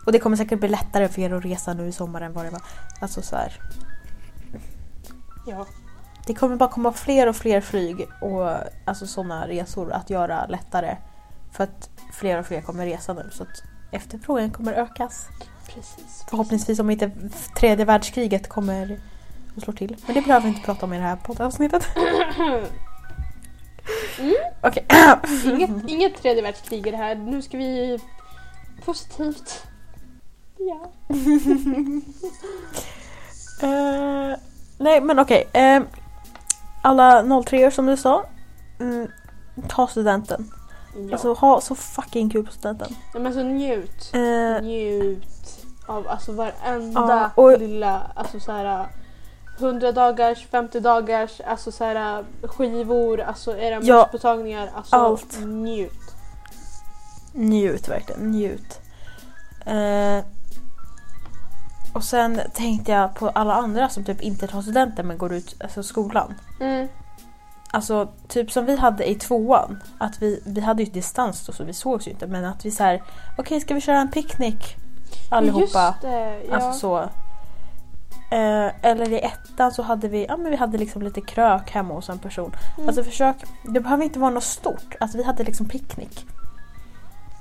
[0.06, 2.44] Och det kommer säkert bli lättare för er att resa nu i sommar än vad
[2.44, 2.62] det var.
[3.00, 3.60] Alltså så här.
[5.46, 5.66] Ja.
[6.26, 8.50] Det kommer bara komma fler och fler flyg och
[8.84, 10.96] alltså sådana resor att göra lättare.
[11.52, 15.28] För att fler och fler kommer resa nu så att efterfrågan kommer ökas.
[15.66, 16.24] Precis.
[16.28, 17.10] Förhoppningsvis om inte
[17.56, 18.98] tredje världskriget kommer
[19.56, 19.96] att slå till.
[20.06, 21.86] Men det behöver vi inte prata om i det här poddavsnittet.
[24.20, 24.34] Mm.
[24.62, 24.86] Okej.
[25.44, 27.14] Inget, inget tredje världskrig i det här.
[27.14, 27.98] Nu ska vi
[28.84, 29.62] positivt.
[30.58, 30.90] Ja.
[33.62, 34.36] Eh,
[34.78, 35.48] nej men okej.
[35.52, 35.82] Eh,
[36.82, 38.24] alla 03 som du sa.
[38.80, 39.08] Mm,
[39.68, 40.50] ta studenten.
[40.96, 41.12] ja.
[41.12, 42.88] Alltså ha så fucking kul på studenten.
[42.90, 44.10] Nej, men alltså njut.
[44.14, 47.00] Eh, Njut av alltså varenda
[47.36, 48.86] Ja, och- lilla alltså så här
[49.58, 55.38] 100 dagars, 50 dagars, alltså så här skivor, alltså era Ja, mottagningar, alltså allt.
[55.44, 55.92] njut.
[57.32, 58.80] Njut verkligen, njut.
[59.66, 60.24] Eh,
[61.92, 65.54] och sen tänkte jag på alla andra som typ inte tar studenten men går ut
[65.62, 66.34] alltså skolan.
[66.60, 66.88] Mm.
[67.70, 69.82] Alltså typ som vi hade i tvåan.
[69.98, 72.70] Att vi, vi hade ju distans då så vi sågs ju inte men att vi
[72.70, 73.02] så här,
[73.38, 74.76] okej ska vi köra en picknick
[75.30, 75.60] allihopa?
[75.60, 76.54] Just det, ja.
[76.54, 77.08] Alltså så.
[78.34, 81.94] Eh, eller i ettan så hade vi, ja men vi hade liksom lite krök hemma
[81.94, 82.56] hos en person.
[82.76, 82.88] Mm.
[82.88, 83.36] Alltså försök,
[83.74, 84.94] det behöver inte vara något stort.
[85.00, 86.26] Alltså vi hade liksom picknick.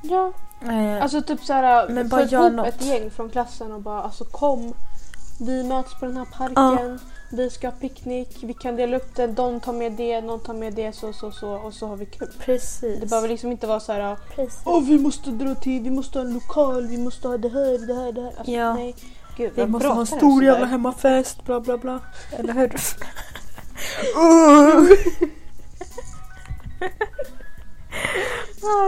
[0.01, 0.31] ja.
[0.61, 2.67] Eh, Alltså typ såhär, Men bara gör ihop något.
[2.67, 4.73] ett gäng från klassen och bara alltså kom.
[5.39, 6.99] Vi möts på den här parken,
[7.31, 10.53] vi ska ha picknick, vi kan dela upp det, de tar med det, någon tar
[10.53, 12.27] med det, så så så och så har vi kul.
[12.39, 12.99] precis.
[12.99, 14.17] Det behöver liksom inte vara så här.
[14.35, 14.61] precis.
[14.65, 17.87] Åh vi måste dra till, vi måste ha en lokal, vi måste ha det här,
[17.87, 18.33] det här, det här.
[18.37, 18.73] Alltså, Ja.
[18.73, 18.95] nej.
[19.37, 21.99] Gud, Vi måste ha en stor jävla hemmafest, bla bla bla.
[22.31, 22.73] Eller hur?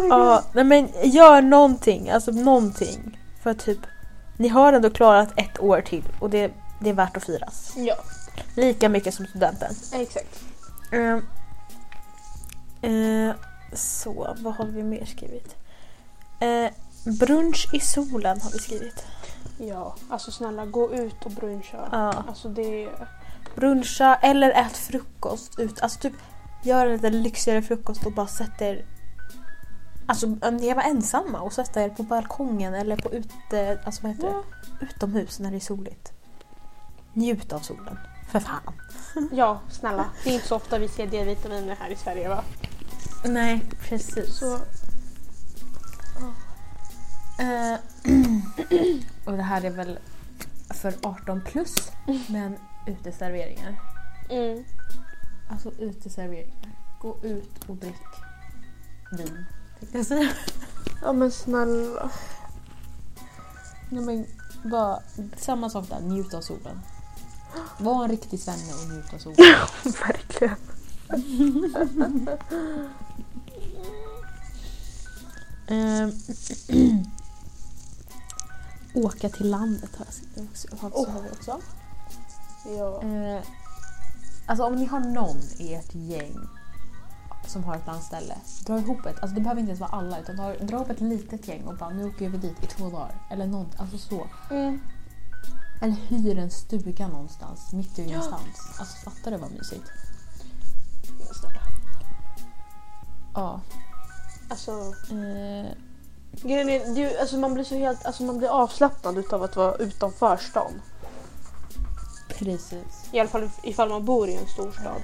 [0.10, 3.20] ja, nej men gör någonting, alltså någonting.
[3.44, 3.80] För typ,
[4.38, 7.74] ni har ändå klarat ett år till och det, det är värt att firas.
[7.76, 7.96] Ja,
[8.56, 9.76] Lika mycket som studenten.
[9.94, 10.40] exakt.
[10.92, 11.18] Eh,
[12.92, 13.34] eh,
[13.74, 15.56] så, vad har vi mer skrivit?
[16.40, 16.72] Eh,
[17.06, 19.06] brunch i solen har vi skrivit.
[19.58, 21.90] Ja, alltså snälla gå ut och bruncha.
[21.92, 22.24] Ja.
[22.28, 22.90] Alltså det...
[23.56, 25.82] Bruncha eller ät frukost ut.
[25.82, 26.14] Alltså typ
[26.64, 28.86] gör en lite lyxigare frukost och bara sätter
[30.08, 34.12] Alltså om ni var ensamma och sätta er på balkongen eller på ute, alltså vad
[34.12, 34.44] heter Ja.
[34.80, 34.86] det?
[34.86, 36.12] utomhus när det är soligt.
[37.14, 38.00] Njut av solen.
[38.32, 38.74] För fan.
[39.32, 40.06] ja, snälla.
[40.24, 42.44] Det är inte så ofta vi ser D-vitaminer här i Sverige va?
[43.26, 44.36] Nej, precis.
[44.38, 44.60] Så
[47.40, 47.80] Eh,
[49.26, 50.00] och det här är väl
[50.70, 51.76] för 18 plus
[52.28, 52.58] men
[52.88, 53.82] uteserveringar.
[54.30, 54.64] Mm.
[55.50, 56.72] Alltså uteserveringar.
[57.02, 57.96] Gå ut och drick
[59.12, 59.46] vin.
[59.80, 60.30] Tänkte jag säga.
[61.02, 62.10] Ja men snälla.
[63.90, 64.26] Nej, men
[64.72, 65.00] bara,
[65.38, 66.80] samma sak där, njut av solen.
[67.78, 69.38] Var en riktig svenne och njut av solen.
[70.08, 70.56] Verkligen.
[78.96, 80.68] Åka till landet har jag också.
[80.80, 81.60] Har har vi också.
[82.78, 83.02] Ja.
[83.04, 83.44] Eh,
[84.46, 86.38] alltså om ni har någon i ert gäng
[87.48, 88.36] som har ett landställe,
[88.66, 89.20] dra ihop ett.
[89.20, 91.78] Alltså det behöver inte ens vara alla utan dra, dra ihop ett litet gäng och
[91.78, 93.28] bara nu åker vi dit i två dagar.
[93.32, 94.28] Eller något, alltså så.
[94.52, 94.80] Mm.
[95.82, 98.08] Eller hyr en stuga någonstans mitt i Ja.
[98.08, 98.80] ingenstans.
[98.80, 99.92] Alltså fattar du vad mysigt?
[103.34, 103.62] Ja.
[104.50, 104.72] Alltså,
[105.12, 105.72] Eh,
[106.42, 109.76] grejen är, ju- alltså man blir så helt, alltså man blir avslappnad utav att vara
[109.76, 110.82] utanför stan.
[112.30, 113.10] precis.
[113.12, 115.02] I alla fall ifall man bor i en storstad.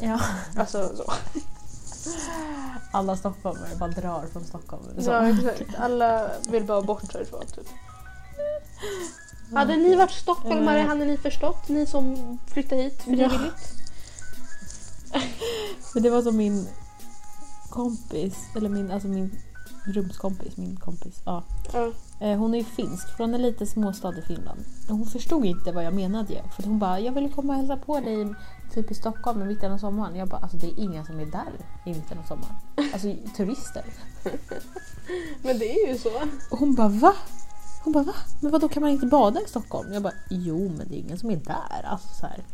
[0.00, 0.20] Ja.
[0.56, 1.12] Alltså så.
[2.92, 4.82] Alla stockholmare bara drar från Stockholm.
[4.98, 5.10] Så.
[5.10, 5.74] Ja exakt.
[5.78, 7.66] Alla vill bara bort härifrån typ.
[9.54, 10.86] Hade ni varit stockholmare Eh.
[10.86, 13.72] hade ni förstått, ni som flyttar hit frivilligt.
[15.94, 16.68] Men det var som min
[17.70, 19.40] kompis, eller min, alltså min
[19.86, 21.22] rumskompis, min kompis.
[21.24, 21.42] Ja.
[21.72, 21.92] Ja.
[22.20, 24.64] Eh, Hon är ju finsk, från en liten småstad i Finland.
[24.88, 26.42] Och hon förstod inte vad jag menade.
[26.56, 28.34] För hon bara, jag ville komma och hälsa på dig
[28.74, 30.16] typ i Stockholm i mitten av sommaren.
[30.16, 31.52] Jag bara, alltså det är ingen som är där
[31.86, 32.54] i mitten av sommaren.
[32.92, 33.84] Alltså turister.
[35.42, 36.10] Men det är ju så.
[36.50, 37.14] Hon bara, va?
[37.84, 38.14] Hon bara, va?
[38.40, 39.92] Men vad då kan man inte bada i Stockholm?
[39.92, 41.82] Jag bara, jo men det är ingen som är där.
[41.84, 42.44] Alltså så här,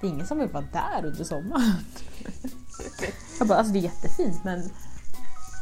[0.00, 1.74] det är ingen som vill vara där under sommaren.
[3.38, 4.70] Jag bara, alltså det är jättefint men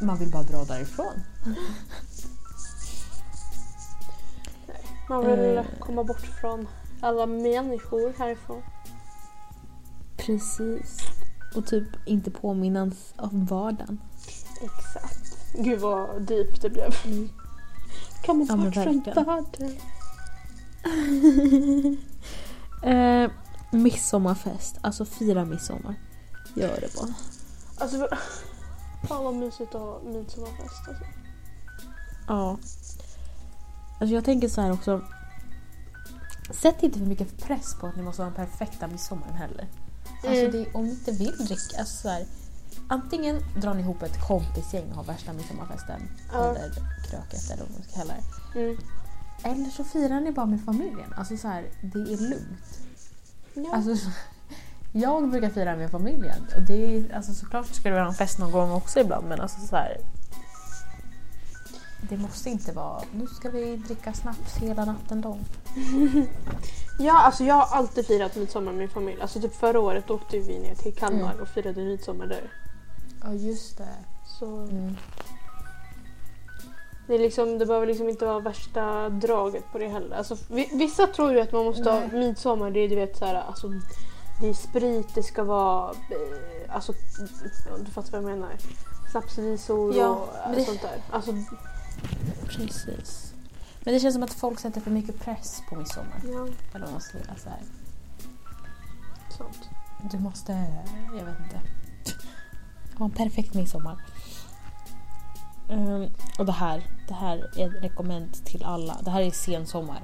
[0.01, 1.15] man vill bara dra därifrån.
[5.09, 5.65] Man vill Eh.
[5.81, 6.69] komma bort från
[7.01, 8.63] alla människor härifrån.
[10.17, 10.99] Precis.
[11.55, 14.01] Och typ inte påminnas om vardagen.
[14.63, 15.37] Exakt.
[15.59, 16.91] Gud vad deep det blev.
[18.27, 19.77] Komma Ja, bort från världen.
[22.83, 23.31] Eh,
[23.71, 25.95] midsommarfest, alltså fira midsommar.
[26.55, 27.15] Gör det bara.
[27.79, 28.09] Alltså,
[29.07, 30.89] fan vad mysigt att ha midsommarfest.
[30.89, 31.05] Alltså.
[32.29, 32.59] Ja.
[34.01, 35.03] Alltså jag tänker så här också.
[36.51, 39.69] Sätt inte för mycket press på att ni måste ha den perfekta midsommaren heller.
[40.15, 40.53] Alltså Mm.
[40.53, 42.27] det, om ni inte vill dricka, alltså så här,
[42.89, 46.03] antingen drar ni ihop ett kompisgäng och har värsta midsommarfesten
[46.33, 46.39] Ja.
[46.39, 46.71] under
[47.11, 48.15] kröket eller vad man ska kalla
[48.55, 48.61] det.
[48.61, 48.79] Mm.
[49.45, 51.13] Eller så firar ni bara med familjen.
[51.17, 52.79] Alltså så här, det är lugnt.
[53.55, 53.75] Ja.
[53.75, 54.11] Alltså,
[55.01, 56.47] jag brukar fira med familjen.
[56.57, 59.41] Och det är, alltså såklart ska det vara en fest någon gång också ibland men
[59.41, 59.97] alltså så här,
[62.09, 65.45] Det måste inte vara nu ska vi dricka snaps hela natten lång.
[66.99, 69.21] ja, alltså jag har alltid firat midsommar med min familj.
[69.23, 71.41] Alltså typ förra året åkte vi ner till Kalmar Mm.
[71.43, 72.53] och firade midsommar där.
[73.25, 73.89] Ja just det.
[74.39, 74.97] Så Mm.
[77.07, 80.17] det, är liksom, det behöver liksom inte vara värsta draget på det heller.
[80.17, 82.09] Alltså, vi- vissa tror ju att man måste ha Nej.
[82.13, 83.69] midsommar, det är du vet så här, alltså,
[84.41, 86.93] det är sprit, det ska vara, eh, alltså,
[87.85, 88.57] du fattar vad jag menar.
[89.11, 90.09] Snapsvisor Ja,
[90.49, 91.01] och det- sånt där.
[91.11, 91.33] Alltså,
[92.49, 93.33] Precis.
[93.85, 96.21] Men det känns som att folk sätter för mycket press på midsommar.
[96.25, 97.35] ja, Eller vad man ska säga.
[97.37, 97.61] Så här.
[99.39, 99.69] sånt.
[100.11, 100.53] Du måste,
[101.19, 101.61] jag vet inte,
[102.99, 103.97] ha en perfekt midsommar.
[105.71, 106.07] Ehm,
[106.39, 108.97] och det här, det här är ett rekommend till alla.
[109.03, 110.03] Det här är sensommar.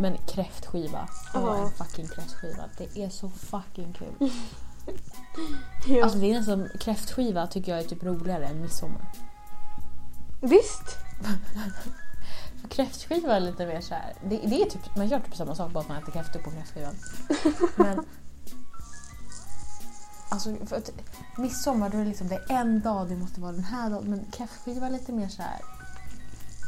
[0.00, 1.08] Men kräftskiva.
[1.34, 1.56] Åh, Ja.
[1.56, 2.64] en fucking kräftskiva.
[2.78, 4.30] Det är så fucking kul.
[5.86, 6.04] Ja.
[6.04, 9.12] Alltså det är nästan, kräftskiva tycker jag är typ roligare än midsommar.
[10.40, 10.96] Visst!
[12.60, 14.14] För kräftskiva är lite mer så här.
[14.24, 16.50] Det, det är typ, man gör typ samma sak bara att man äter kräftor på
[16.50, 16.94] kräftskivan.
[17.76, 18.04] Men...
[20.28, 20.90] Alltså, för att
[21.38, 24.04] midsommar då är det liksom det är en dag, det måste vara den här dagen.
[24.10, 25.60] Men kräftskiva är lite mer så här.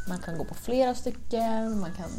[0.07, 2.09] Man kan gå på flera stycken, man kan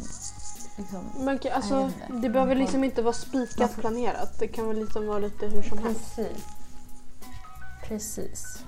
[0.77, 1.09] liksom...
[1.25, 4.39] Man kan, alltså, det behöver Man får- liksom inte vara spikat får- planerat.
[4.39, 6.15] Det kan väl liksom vara lite hur som helst.
[6.15, 6.43] Precis.
[7.87, 8.63] Precis.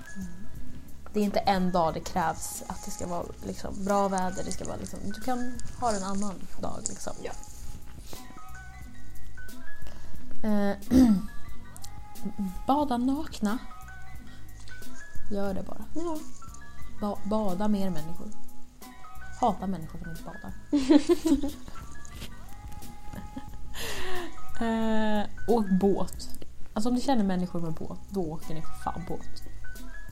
[1.12, 4.44] Det är inte en dag det krävs att det ska vara liksom, bra väder.
[4.44, 6.80] Det ska vara liksom, du kan ha en annan dag.
[6.88, 7.12] Liksom.
[7.22, 7.32] Ja.
[10.48, 10.76] Eh,
[12.66, 13.58] bada nakna.
[15.30, 15.84] Gör det bara.
[15.94, 16.18] Ja.
[17.00, 18.28] Ba- bada mer människor.
[19.40, 20.52] Hata människor som inte badar.
[24.60, 26.28] eh, åk båt.
[26.74, 29.42] Alltså om ni känner människor med båt, då åker ni för fan båt.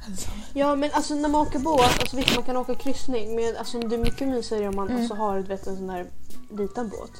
[0.52, 3.78] ja men alltså när man åker båt, alltså visst man kan åka kryssning men alltså,
[3.80, 5.00] det är mycket mysigare om man Mm.
[5.00, 6.06] alltså, har du vet, en sån här
[6.50, 7.12] liten båt.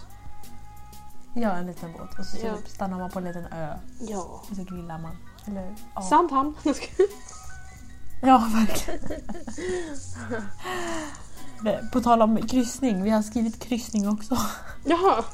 [1.35, 2.19] Ja, en liten båt.
[2.19, 2.57] Och så Ja.
[2.57, 4.41] typ stannar man på en liten ö Ja.
[4.51, 5.17] och så grillar man.
[5.47, 6.03] Eller, ja.
[6.03, 6.55] Sandhamn.
[8.23, 9.01] Ja, verkligen.
[11.61, 14.39] Men På tal om kryssning, vi har skrivit kryssning också.
[14.85, 15.25] Jaha.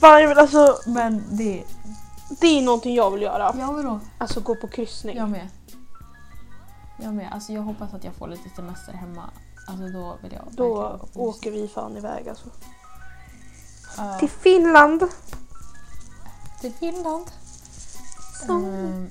[0.00, 1.64] Fan, men alltså, Men det...
[2.40, 3.54] det är någonting jag vill göra.
[3.58, 4.00] Ja, vadå?
[4.18, 5.16] Alltså gå på kryssning.
[5.16, 5.48] Jag med.
[7.02, 7.32] Jag med.
[7.32, 9.30] Alltså jag hoppas att jag får lite semester hemma.
[9.66, 11.24] Alltså då vill jag verkligen Då på kryssning.
[11.26, 12.46] åker vi fan iväg alltså.
[13.96, 15.04] Ja, Till Finland.
[16.60, 17.30] till Finland.
[18.48, 19.10] Ehm,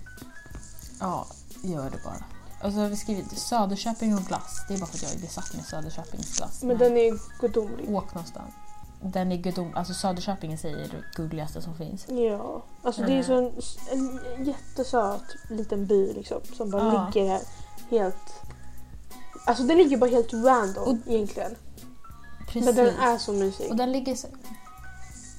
[0.99, 1.26] ja,
[1.61, 2.24] gör det bara.
[2.64, 4.66] Och så har vi skrivit Söderköping och glass.
[4.68, 6.64] Det är bara för att jag är besatt med Söderköpings glass.
[6.64, 7.89] Men den är gudomlig.
[7.95, 8.53] Åk någonstans.
[9.01, 9.72] Den är gudom...
[9.76, 12.05] Alltså Söderköping i sig är det gulligaste som finns.
[12.09, 12.64] Ja.
[12.84, 13.51] Alltså det är Mm.
[13.61, 16.41] så en, en jättesöt liten by liksom.
[16.57, 17.11] Som bara Ja.
[17.14, 17.41] ligger här
[17.89, 18.34] helt...
[19.45, 21.55] Alltså den ligger bara helt random Och- egentligen.
[22.47, 22.66] Precis.
[22.66, 23.70] Men den är så mysig.
[23.72, 24.28] Och den ligger så...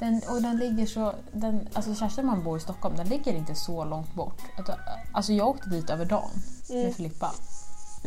[0.01, 1.15] Den, och den ligger så...
[1.33, 4.39] Den, alltså Kerstin man bor i Stockholm, den ligger inte så långt bort.
[4.59, 4.79] Att-
[5.15, 6.31] Alltså jag åkte dit över dagen
[6.69, 6.95] med Mm.
[6.95, 7.33] Filippa.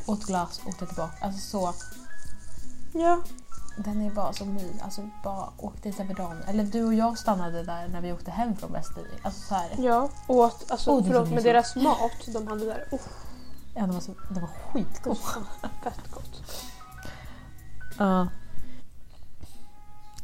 [0.05, 1.25] Åt glass, åkte tillbaka.
[1.25, 1.73] Alltså så...
[2.93, 3.21] Ja.
[3.77, 4.71] Den är bara så my.
[4.81, 6.43] Alltså bara åkte dit över dagen.
[6.47, 9.19] Eller du och jag stannade där när vi åkte hem från Västervik.
[9.25, 9.69] Alltså så här.
[9.77, 10.09] Ja.
[10.27, 12.87] Åt, alltså Oh, förlåt, men deras mat de hade där.
[12.91, 12.99] Oh,
[13.75, 15.17] Ja, den var, så, den var skitgod.
[15.83, 16.41] fett gott.
[17.97, 18.21] Ja.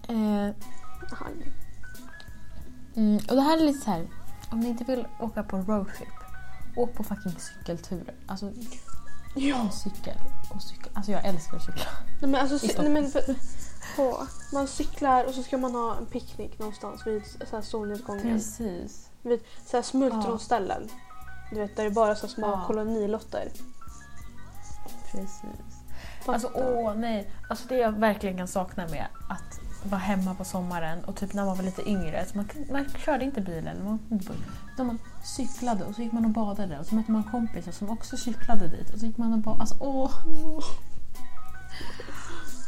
[0.07, 0.49] Eh,
[1.13, 1.25] Aha.
[2.95, 4.07] Mm, och det här är lite så här.
[4.51, 6.07] Om ni inte vill åka på roadtrip,
[6.75, 8.15] åk på fucking cykelturer.
[8.27, 8.51] Alltså,
[9.35, 9.69] Ja.
[9.71, 10.17] cykel
[10.55, 10.91] och cykel.
[10.93, 11.85] Alltså jag älskar att cykla.
[12.21, 13.21] Nej men alltså, nej, men för,
[13.95, 18.21] på, man cyklar och så ska man ha en picknick någonstans vid så här solnedgången.
[18.23, 19.09] Precis.
[19.21, 20.89] Vid så här smultronställen.
[21.51, 22.63] Du vet där det är bara så små Ja.
[22.67, 23.51] kolonilotter.
[25.11, 25.41] Precis.
[26.19, 26.31] Fatta.
[26.33, 27.31] Alltså åh nej.
[27.49, 29.59] Alltså det jag verkligen kan sakna med att
[29.89, 32.25] vara hemma på sommaren och typ när man var lite yngre.
[32.25, 33.83] Så man, man körde inte bilen.
[33.83, 33.99] Man,
[34.73, 37.89] utan man cyklade och så gick man och badade och så mötte man kompisar som
[37.89, 39.61] också cyklade dit och så gick man och badade.
[39.61, 40.11] Alltså åh.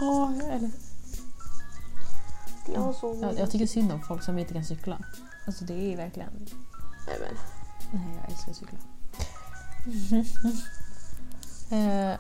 [0.02, 0.80] Åh, jag älskar
[2.66, 4.98] Det var så Jag, jag tycker synd om folk som inte kan cykla.
[5.48, 6.30] Alltså det är verkligen...
[7.08, 7.38] Nej, men.
[8.02, 8.78] Nej, jag älskar att cykla.
[11.78, 12.20] eh,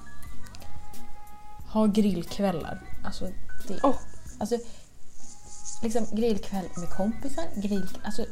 [1.67, 2.81] ha grillkvällar.
[3.03, 3.29] Alltså
[3.67, 3.79] det...
[3.83, 3.95] Åh.
[4.37, 4.57] Alltså,
[5.82, 7.45] liksom grillkväll med kompisar.
[7.55, 7.89] Grill...
[8.03, 8.26] Alltså...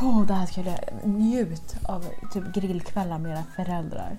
[0.00, 1.08] Åh, det här skulle jag...
[1.08, 4.16] Njut av typ grillkvällar med era föräldrar.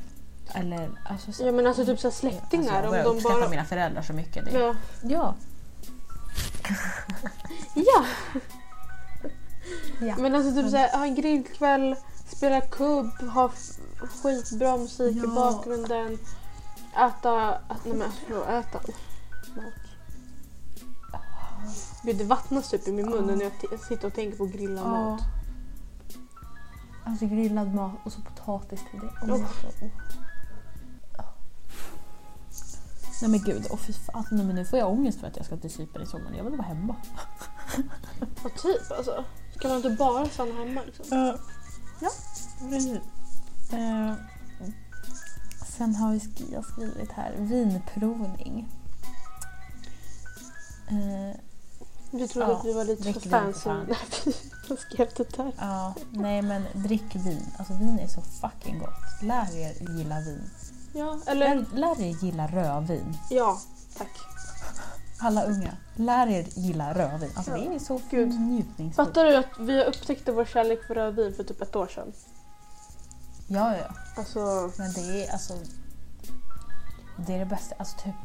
[0.53, 1.32] Eller alltså...
[1.32, 3.49] så- Ja men alltså typ så här släktingar Alltså, jag om de uppskattar bara...
[3.49, 4.45] mina föräldrar så mycket.
[4.45, 4.51] Det.
[4.51, 4.76] Ja.
[5.03, 5.36] Ja.
[7.76, 8.05] ja.
[10.01, 10.15] ja.
[10.17, 11.95] Men alltså typ så här, ha en grillkväll,
[12.28, 13.51] spela kubb, ha
[14.22, 15.28] skitbra musik i Ja.
[15.28, 16.17] bakgrunden.
[16.95, 17.55] Äta...
[17.69, 18.11] Ät, nej men
[18.59, 18.84] äta oh,
[19.55, 19.74] mat.
[22.04, 23.36] Gud det vattnas typ i min mun Ja.
[23.36, 24.89] när jag sitter och tänker på grillad Ja.
[24.89, 25.22] mat.
[27.06, 29.32] Alltså grillad mat och så potatis till det.
[29.32, 29.41] Oh, Oh.
[29.41, 29.89] Oh.
[33.22, 34.26] Nej men gud, oh, fy fan.
[34.32, 36.34] Nej, men nu får jag ångest för att jag ska till Cypern i sommar.
[36.38, 36.95] Jag vill vara hemma.
[38.43, 39.26] Ja typ alltså.
[39.56, 41.06] Ska man inte bara stanna hemma liksom?
[42.02, 42.10] ja,
[42.70, 42.97] precis.
[43.74, 44.14] Eh,
[45.78, 48.68] sen har vi skri- jag skrivit här vinprovning.
[50.88, 51.36] Eh,
[52.12, 53.86] Vi trodde Ja, att vi var lite för fancy fan.
[53.86, 53.97] när
[54.70, 55.51] vi skrev det där.
[55.59, 57.45] ja, nej men drick vin.
[57.57, 59.22] Alltså vin är så fucking gott.
[59.22, 60.49] Lär er gilla vin.
[60.93, 61.55] Ja, eller...
[61.55, 63.18] Lär, lär er gilla rödvin.
[63.30, 63.59] Ja,
[63.97, 64.09] tack.
[65.20, 67.32] Alla unga, lär er gilla rödvin.
[67.36, 68.39] Alltså det är så Gud.
[68.41, 69.07] njutningsfullt.
[69.07, 72.14] Fattar du att vi upptäckte vår kärlek för rödvin för typ ett år sedan?
[73.47, 73.86] Ja, ja.
[74.18, 75.53] Alltså, Men det är alltså...
[77.28, 77.76] Det är det bästa.
[77.80, 78.16] Alltså typ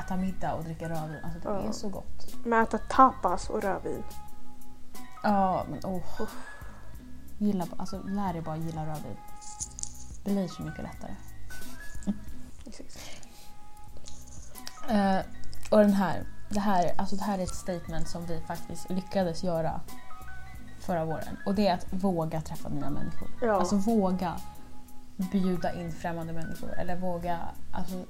[0.00, 1.18] äta middag och dricka rödvin.
[1.24, 1.68] Alltså det Ja.
[1.68, 2.44] är så gott.
[2.44, 4.02] Med äta tapas och rödvin.
[5.22, 6.28] Ja, men åh.
[7.38, 9.16] Gilla, alltså, lär dig bara gilla rödvin.
[10.24, 11.14] Det blir så mycket lättare.
[12.66, 12.98] Exakt.
[14.90, 15.18] Eh,
[15.70, 19.42] och den här, det här, alltså det här är ett statement som vi faktiskt lyckades
[19.42, 19.80] göra
[20.80, 21.36] förra våren.
[21.46, 23.28] Och det är att våga träffa nya människor.
[23.42, 23.52] Ja.
[23.52, 24.36] Alltså våga
[25.16, 26.72] bjuda in främmande människor.
[26.72, 27.38] Eller våga,
[27.72, 28.04] alltså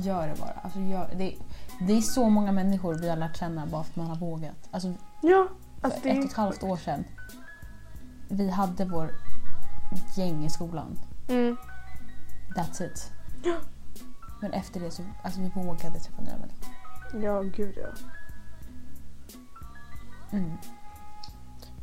[0.00, 0.60] gör det bara.
[0.62, 1.36] Alltså, gör, det,
[1.80, 4.68] det är så många människor vi har lärt känna bara för att man har vågat.
[4.70, 4.92] Alltså
[5.22, 5.48] ja,
[5.80, 7.04] för alltså det ett och ett halvt år sedan.
[8.28, 9.10] Vi hade vår
[10.16, 10.98] gäng i skolan.
[11.28, 11.56] Mm.
[12.56, 13.12] That's it.
[14.40, 17.22] Men efter det så alltså vi vågade träffa nya människor.
[17.22, 17.88] Ja, gud ja.
[20.30, 20.56] Mm.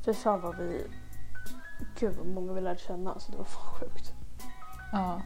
[0.04, 0.88] För fan vad vi...
[2.00, 3.12] Gud vad många vi lärde känna.
[3.12, 4.14] Alltså det var fan sjukt.
[4.92, 5.22] Ja.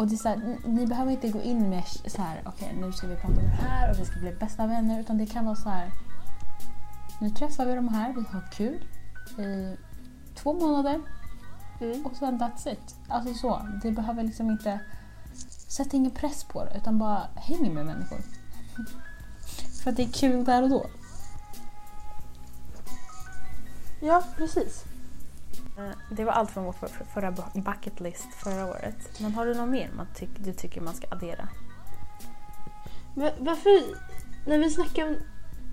[0.00, 2.92] Och det är så här, ni, behöver inte gå in med så här, okej nu
[2.92, 5.00] ska vi prata om det här och vi ska bli bästa vänner.
[5.00, 5.90] Utan det kan vara så här,
[7.20, 8.84] nu träffar vi de här, vi har kul
[9.38, 9.76] i
[10.34, 11.00] två månader
[11.80, 12.06] Mm.
[12.06, 12.96] och sen that's it.
[13.08, 14.80] Alltså så, det behöver liksom inte,
[15.68, 18.18] sätt ingen press på det utan bara häng med människor.
[19.82, 20.86] För att det är kul där och då.
[24.00, 24.84] Ja, precis.
[25.88, 28.96] Eh, Det var allt från vår för- förra bu- bucket list förra året.
[29.20, 31.48] Men har du något mer man tyck, du tycker man ska addera?
[33.38, 33.96] Varför...
[34.46, 35.16] När vi snackade om...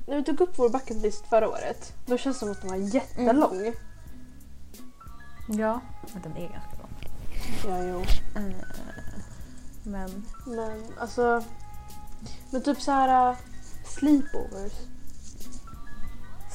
[0.07, 1.93] När vi tog upp vår bucket list förra året.
[2.05, 3.73] Då känns det som att den var jättelång.
[5.49, 5.79] Ja,
[6.13, 6.89] men den är ganska lång.
[7.67, 8.01] Ja, jo.
[8.41, 8.55] Eh,
[9.83, 11.43] Men Men alltså...
[12.51, 13.29] Men typ så här...
[13.31, 13.37] äh,
[13.85, 14.73] Sleepovers.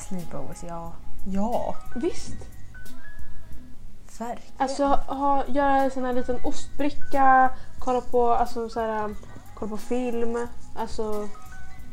[0.08, 0.92] sleepovers, ja.
[1.26, 2.36] Ja, Visst.
[4.28, 4.52] Verkligen.
[4.56, 7.50] Alltså ha, göra en sån här liten ostbricka.
[7.78, 9.16] Kolla på, alltså, så här, äh,
[9.54, 10.48] kolla på film.
[10.76, 11.28] Alltså...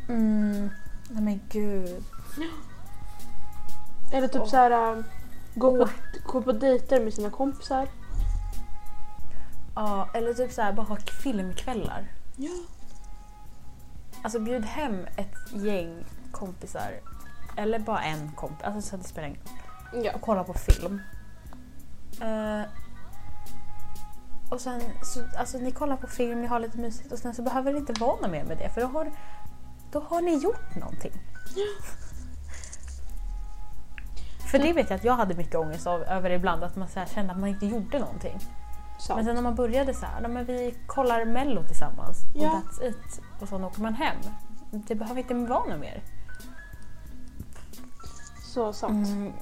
[0.09, 0.69] Mm,
[1.09, 2.03] nej men gud.
[4.13, 4.47] Eller typ Åh.
[4.47, 4.97] så här...
[4.97, 5.03] äh,
[5.55, 5.77] Gå, Åh.
[5.77, 5.91] på,
[6.31, 7.87] gå på dejter med sina kompisar.
[9.75, 12.07] Ja, eller typ så här, bara ha filmkvällar.
[12.35, 12.51] Ja.
[14.23, 16.91] Alltså bjud hem ett gäng kompisar.
[17.57, 20.05] Eller bara en kompis, alltså så det spelar ingen roll.
[20.05, 20.15] Ja.
[20.15, 21.01] och kolla på film.
[22.21, 22.61] Eh,
[24.49, 27.41] och sen, så, alltså ni kollar på film, ni har lite mysigt och sen så
[27.41, 29.11] behöver det inte vara något mer med det för då har,
[29.91, 31.11] då har ni gjort någonting.
[34.51, 37.05] För det vet jag att jag hade mycket ångest av, över ibland, att man så
[37.13, 38.39] kände att man inte gjorde någonting.
[38.99, 39.17] Sant.
[39.17, 42.47] Men sen när man började så här, "Ja, men vi kollar mello tillsammans Ja.
[42.51, 42.53] och
[42.83, 43.21] that's it.
[43.41, 44.17] Och sen åker man hem.
[44.71, 46.03] Det behöver inte vara något mer.
[48.53, 49.07] Så sant.
[49.07, 49.33] Mm,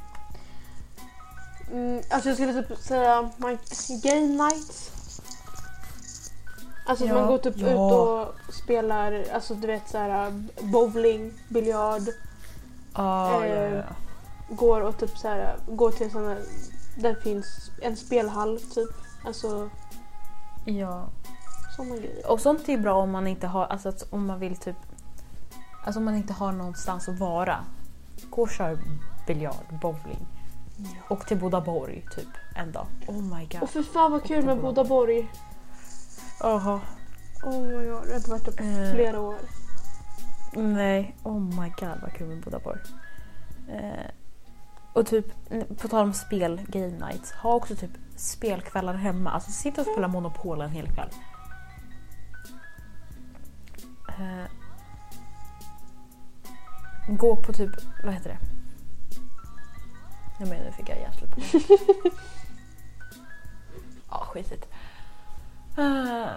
[1.71, 3.57] Mm, alltså jag skulle typ säga man,
[4.03, 4.91] game nights.
[6.85, 7.67] Alltså att Ja, man går typ ja.
[7.67, 12.01] ut och spelar, alltså du vet så här bowling, biljard.
[12.95, 13.83] ja, ja, Eh, ja.
[14.49, 16.35] Går och typ så här, går till en sån
[16.97, 18.89] där finns en spelhall typ.
[19.25, 19.69] Alltså
[20.65, 21.09] ja.
[21.75, 22.31] sådana grejer.
[22.31, 24.75] Och sånt är bra om man inte har, alltså om man vill typ,
[25.85, 27.57] alltså om man inte har någonstans att vara.
[28.29, 28.79] Gå och kör
[29.27, 30.36] biljard, bowling.
[31.07, 32.87] Och till Bodaborg typ en dag.
[33.07, 33.61] Oh my god.
[33.63, 35.31] Och för fan vad kul med Bodaborg.
[36.43, 36.81] Oha.
[37.43, 38.93] Oh my god, jag har inte varit där på Eh.
[38.93, 39.35] flera år.
[40.53, 42.79] Nej, oh my god vad kul med Bodaborg.
[43.69, 44.11] Eh,
[44.93, 45.25] och typ,
[45.81, 49.31] på tal om spel, game nights, ha också typ spelkvällar hemma.
[49.31, 51.09] Alltså sitta och spela Monopol en hel kväll.
[54.07, 54.45] Eh,
[57.09, 57.71] gå på typ,
[58.03, 58.56] vad heter det?
[60.39, 61.49] Jag menar, nu fick jag hjärtsläpp på mig.
[64.09, 64.65] Ja, skitigt.
[65.77, 66.27] Eh,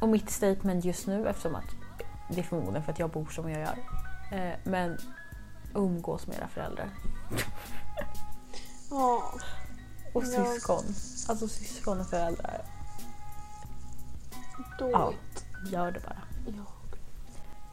[0.00, 1.64] och mitt statement just nu, eftersom att
[2.30, 3.78] det är förmodligen för att jag bor som jag gör.
[4.38, 4.98] Eh, men
[5.74, 6.88] umgås med era föräldrar.
[8.90, 9.34] Ja.
[10.14, 10.44] Och Ja.
[10.44, 10.84] syskon.
[11.28, 12.62] Alltså syskon och föräldrar.
[14.78, 15.12] Ja.
[15.70, 16.22] Gör det bara.
[16.46, 16.64] Ja.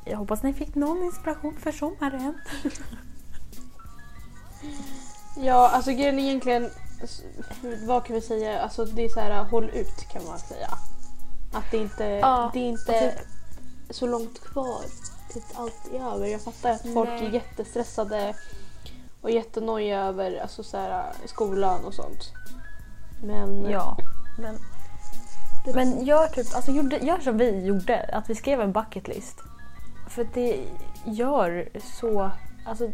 [0.06, 2.42] Jag hoppas ni fick någon inspiration för sommaren.
[5.38, 6.70] Ja, alltså grejen är egentligen,
[7.88, 10.70] vad kan vi säga, alltså det är så här håll ut kan man säga.
[11.53, 13.28] Att det inte, Ja, det är inte typ-
[13.89, 14.82] så långt kvar
[15.30, 16.26] tills allt är över.
[16.26, 17.26] Jag fattar att folk Nej.
[17.26, 18.36] är jättestressade
[19.22, 22.34] och jättenojiga över alltså så här, skolan och sånt.
[23.24, 23.97] Men Ja,
[24.38, 24.55] men,
[25.66, 28.09] det, men gör, typ, alltså, gjorde, gör som vi gjorde.
[28.14, 29.38] Att vi skrev en bucket list.
[30.09, 30.59] För det
[31.05, 32.32] gör så...
[32.66, 32.91] Alltså,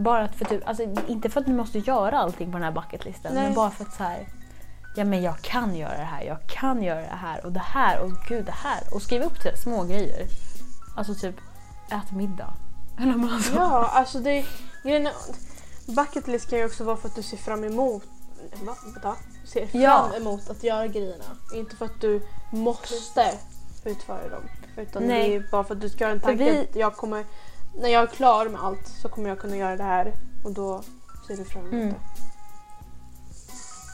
[0.00, 3.34] bara för typ, alltså, inte för att ni måste göra allting på den här bucketlisten
[3.34, 4.28] men bara för att så här,
[4.96, 8.00] ja men jag kan göra det här, jag kan göra det här och det här
[8.00, 8.80] och gud det här.
[8.94, 10.26] Och skriva upp till små grejer.
[10.96, 11.36] Alltså typ,
[11.90, 12.54] ät middag.
[13.00, 13.54] Eller vad man så.
[13.56, 14.44] Ja, alltså det...
[14.82, 15.12] grejen är-
[15.96, 18.02] Bucket list kan ju också vara för att du ser fram emot...
[18.64, 18.74] Va?
[18.84, 19.16] Vänta.
[19.44, 20.10] Ser fram Ja.
[20.16, 21.24] emot att göra grejerna.
[21.54, 22.22] Inte för att du
[22.52, 23.32] måste
[23.84, 24.42] utföra dem.
[24.76, 25.28] Utan Nej.
[25.30, 27.24] det är bara för att du ska ha en tanke vi- att jag kommer...
[27.74, 30.12] När jag är klar med allt så kommer jag kunna göra det här.
[30.44, 30.82] Och då
[31.26, 31.88] ser du fram emot Mm.
[31.88, 32.00] det.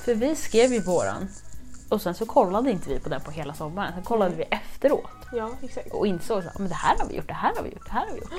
[0.05, 1.29] För vi skrev ju våran
[1.89, 3.93] och sen så kollade inte vi på den på hela sommaren.
[3.95, 5.93] Sen kollade vi efteråt Ja, exakt.
[5.93, 7.93] och insåg att men det här har vi gjort, det här har vi gjort, det
[7.93, 8.33] här har vi gjort.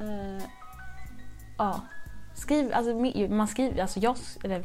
[0.00, 0.46] Eh,
[1.58, 1.80] ja.
[2.36, 2.94] Skriv, alltså,
[3.34, 4.64] man skriver, alltså jag, eller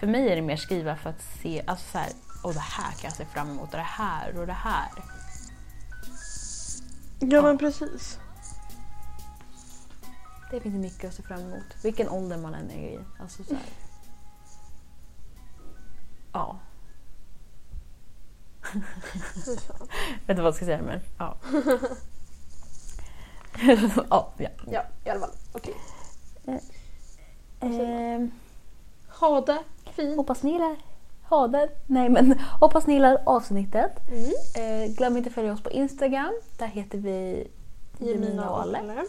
[0.00, 2.08] för mig är det mer skriva för att se, alltså så här,
[2.42, 4.88] och det här kan jag se fram emot och det här och det här.
[7.20, 8.18] Ja, men precis.
[10.50, 11.62] Det finns mycket att se fram emot.
[11.82, 12.98] Vilken ålder man än är i.
[13.20, 13.62] Alltså så här.
[16.32, 16.58] Ja.
[18.74, 18.82] Jag
[20.26, 21.36] vet inte vad jag ska säga men ja.
[24.10, 24.48] ja, ja.
[24.70, 25.30] Ja, i alla fall.
[25.52, 25.74] Okej.
[27.60, 28.30] Ehm,
[29.08, 30.16] Ha det fint.
[30.16, 30.76] hoppas ni gillar
[31.28, 31.68] ha det.
[31.86, 33.92] Nej men hoppas ni gillar avsnittet.
[34.08, 34.30] Mm.
[34.56, 36.32] Eh, glöm inte att följa oss på Instagram.
[36.58, 37.48] Där heter vi
[37.98, 39.04] Jemina och Ale.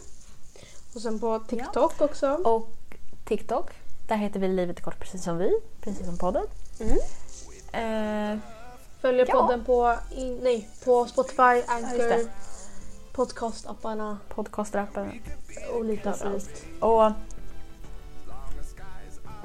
[0.96, 2.28] Och sen på TikTok också.
[2.34, 2.70] Och
[3.26, 3.72] TikTok.
[4.08, 5.60] Där heter vi Livet kort precis som vi.
[5.82, 6.46] Precis som podden.
[6.80, 6.98] Mm.
[7.74, 8.40] Eh,
[9.02, 9.42] Följer Ja.
[9.42, 12.28] podden på, in, nej, på Spotify, Anchor, det.
[13.14, 15.22] podcastapparna Podcastrappen.
[15.74, 16.22] och lite Precis.
[16.24, 16.64] överallt.
[16.80, 17.12] Och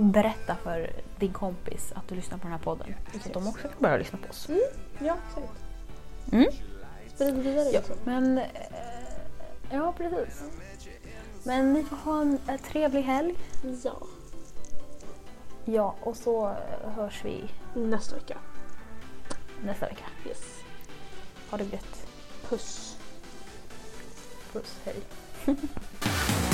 [0.04, 2.94] berätta för din kompis att du lyssnar på den här podden.
[3.12, 4.48] Så att de också kan börja lyssna på oss.
[4.98, 5.52] Ja, exakt.
[6.32, 6.46] Mm.
[7.14, 8.38] Sprid vidare Ja, men...
[8.38, 8.44] eh,
[9.72, 10.42] Ja, precis.
[11.42, 13.34] Men ni får ha en eh, trevlig helg.
[13.84, 13.96] Ja.
[15.64, 18.38] Ja, och så eh, hörs vi Nästa vecka.
[19.64, 20.04] nästa vecka.
[20.28, 20.42] Yes.
[21.50, 22.06] Ha det gött.
[22.48, 22.96] Puss.
[24.52, 24.96] Puss, hej.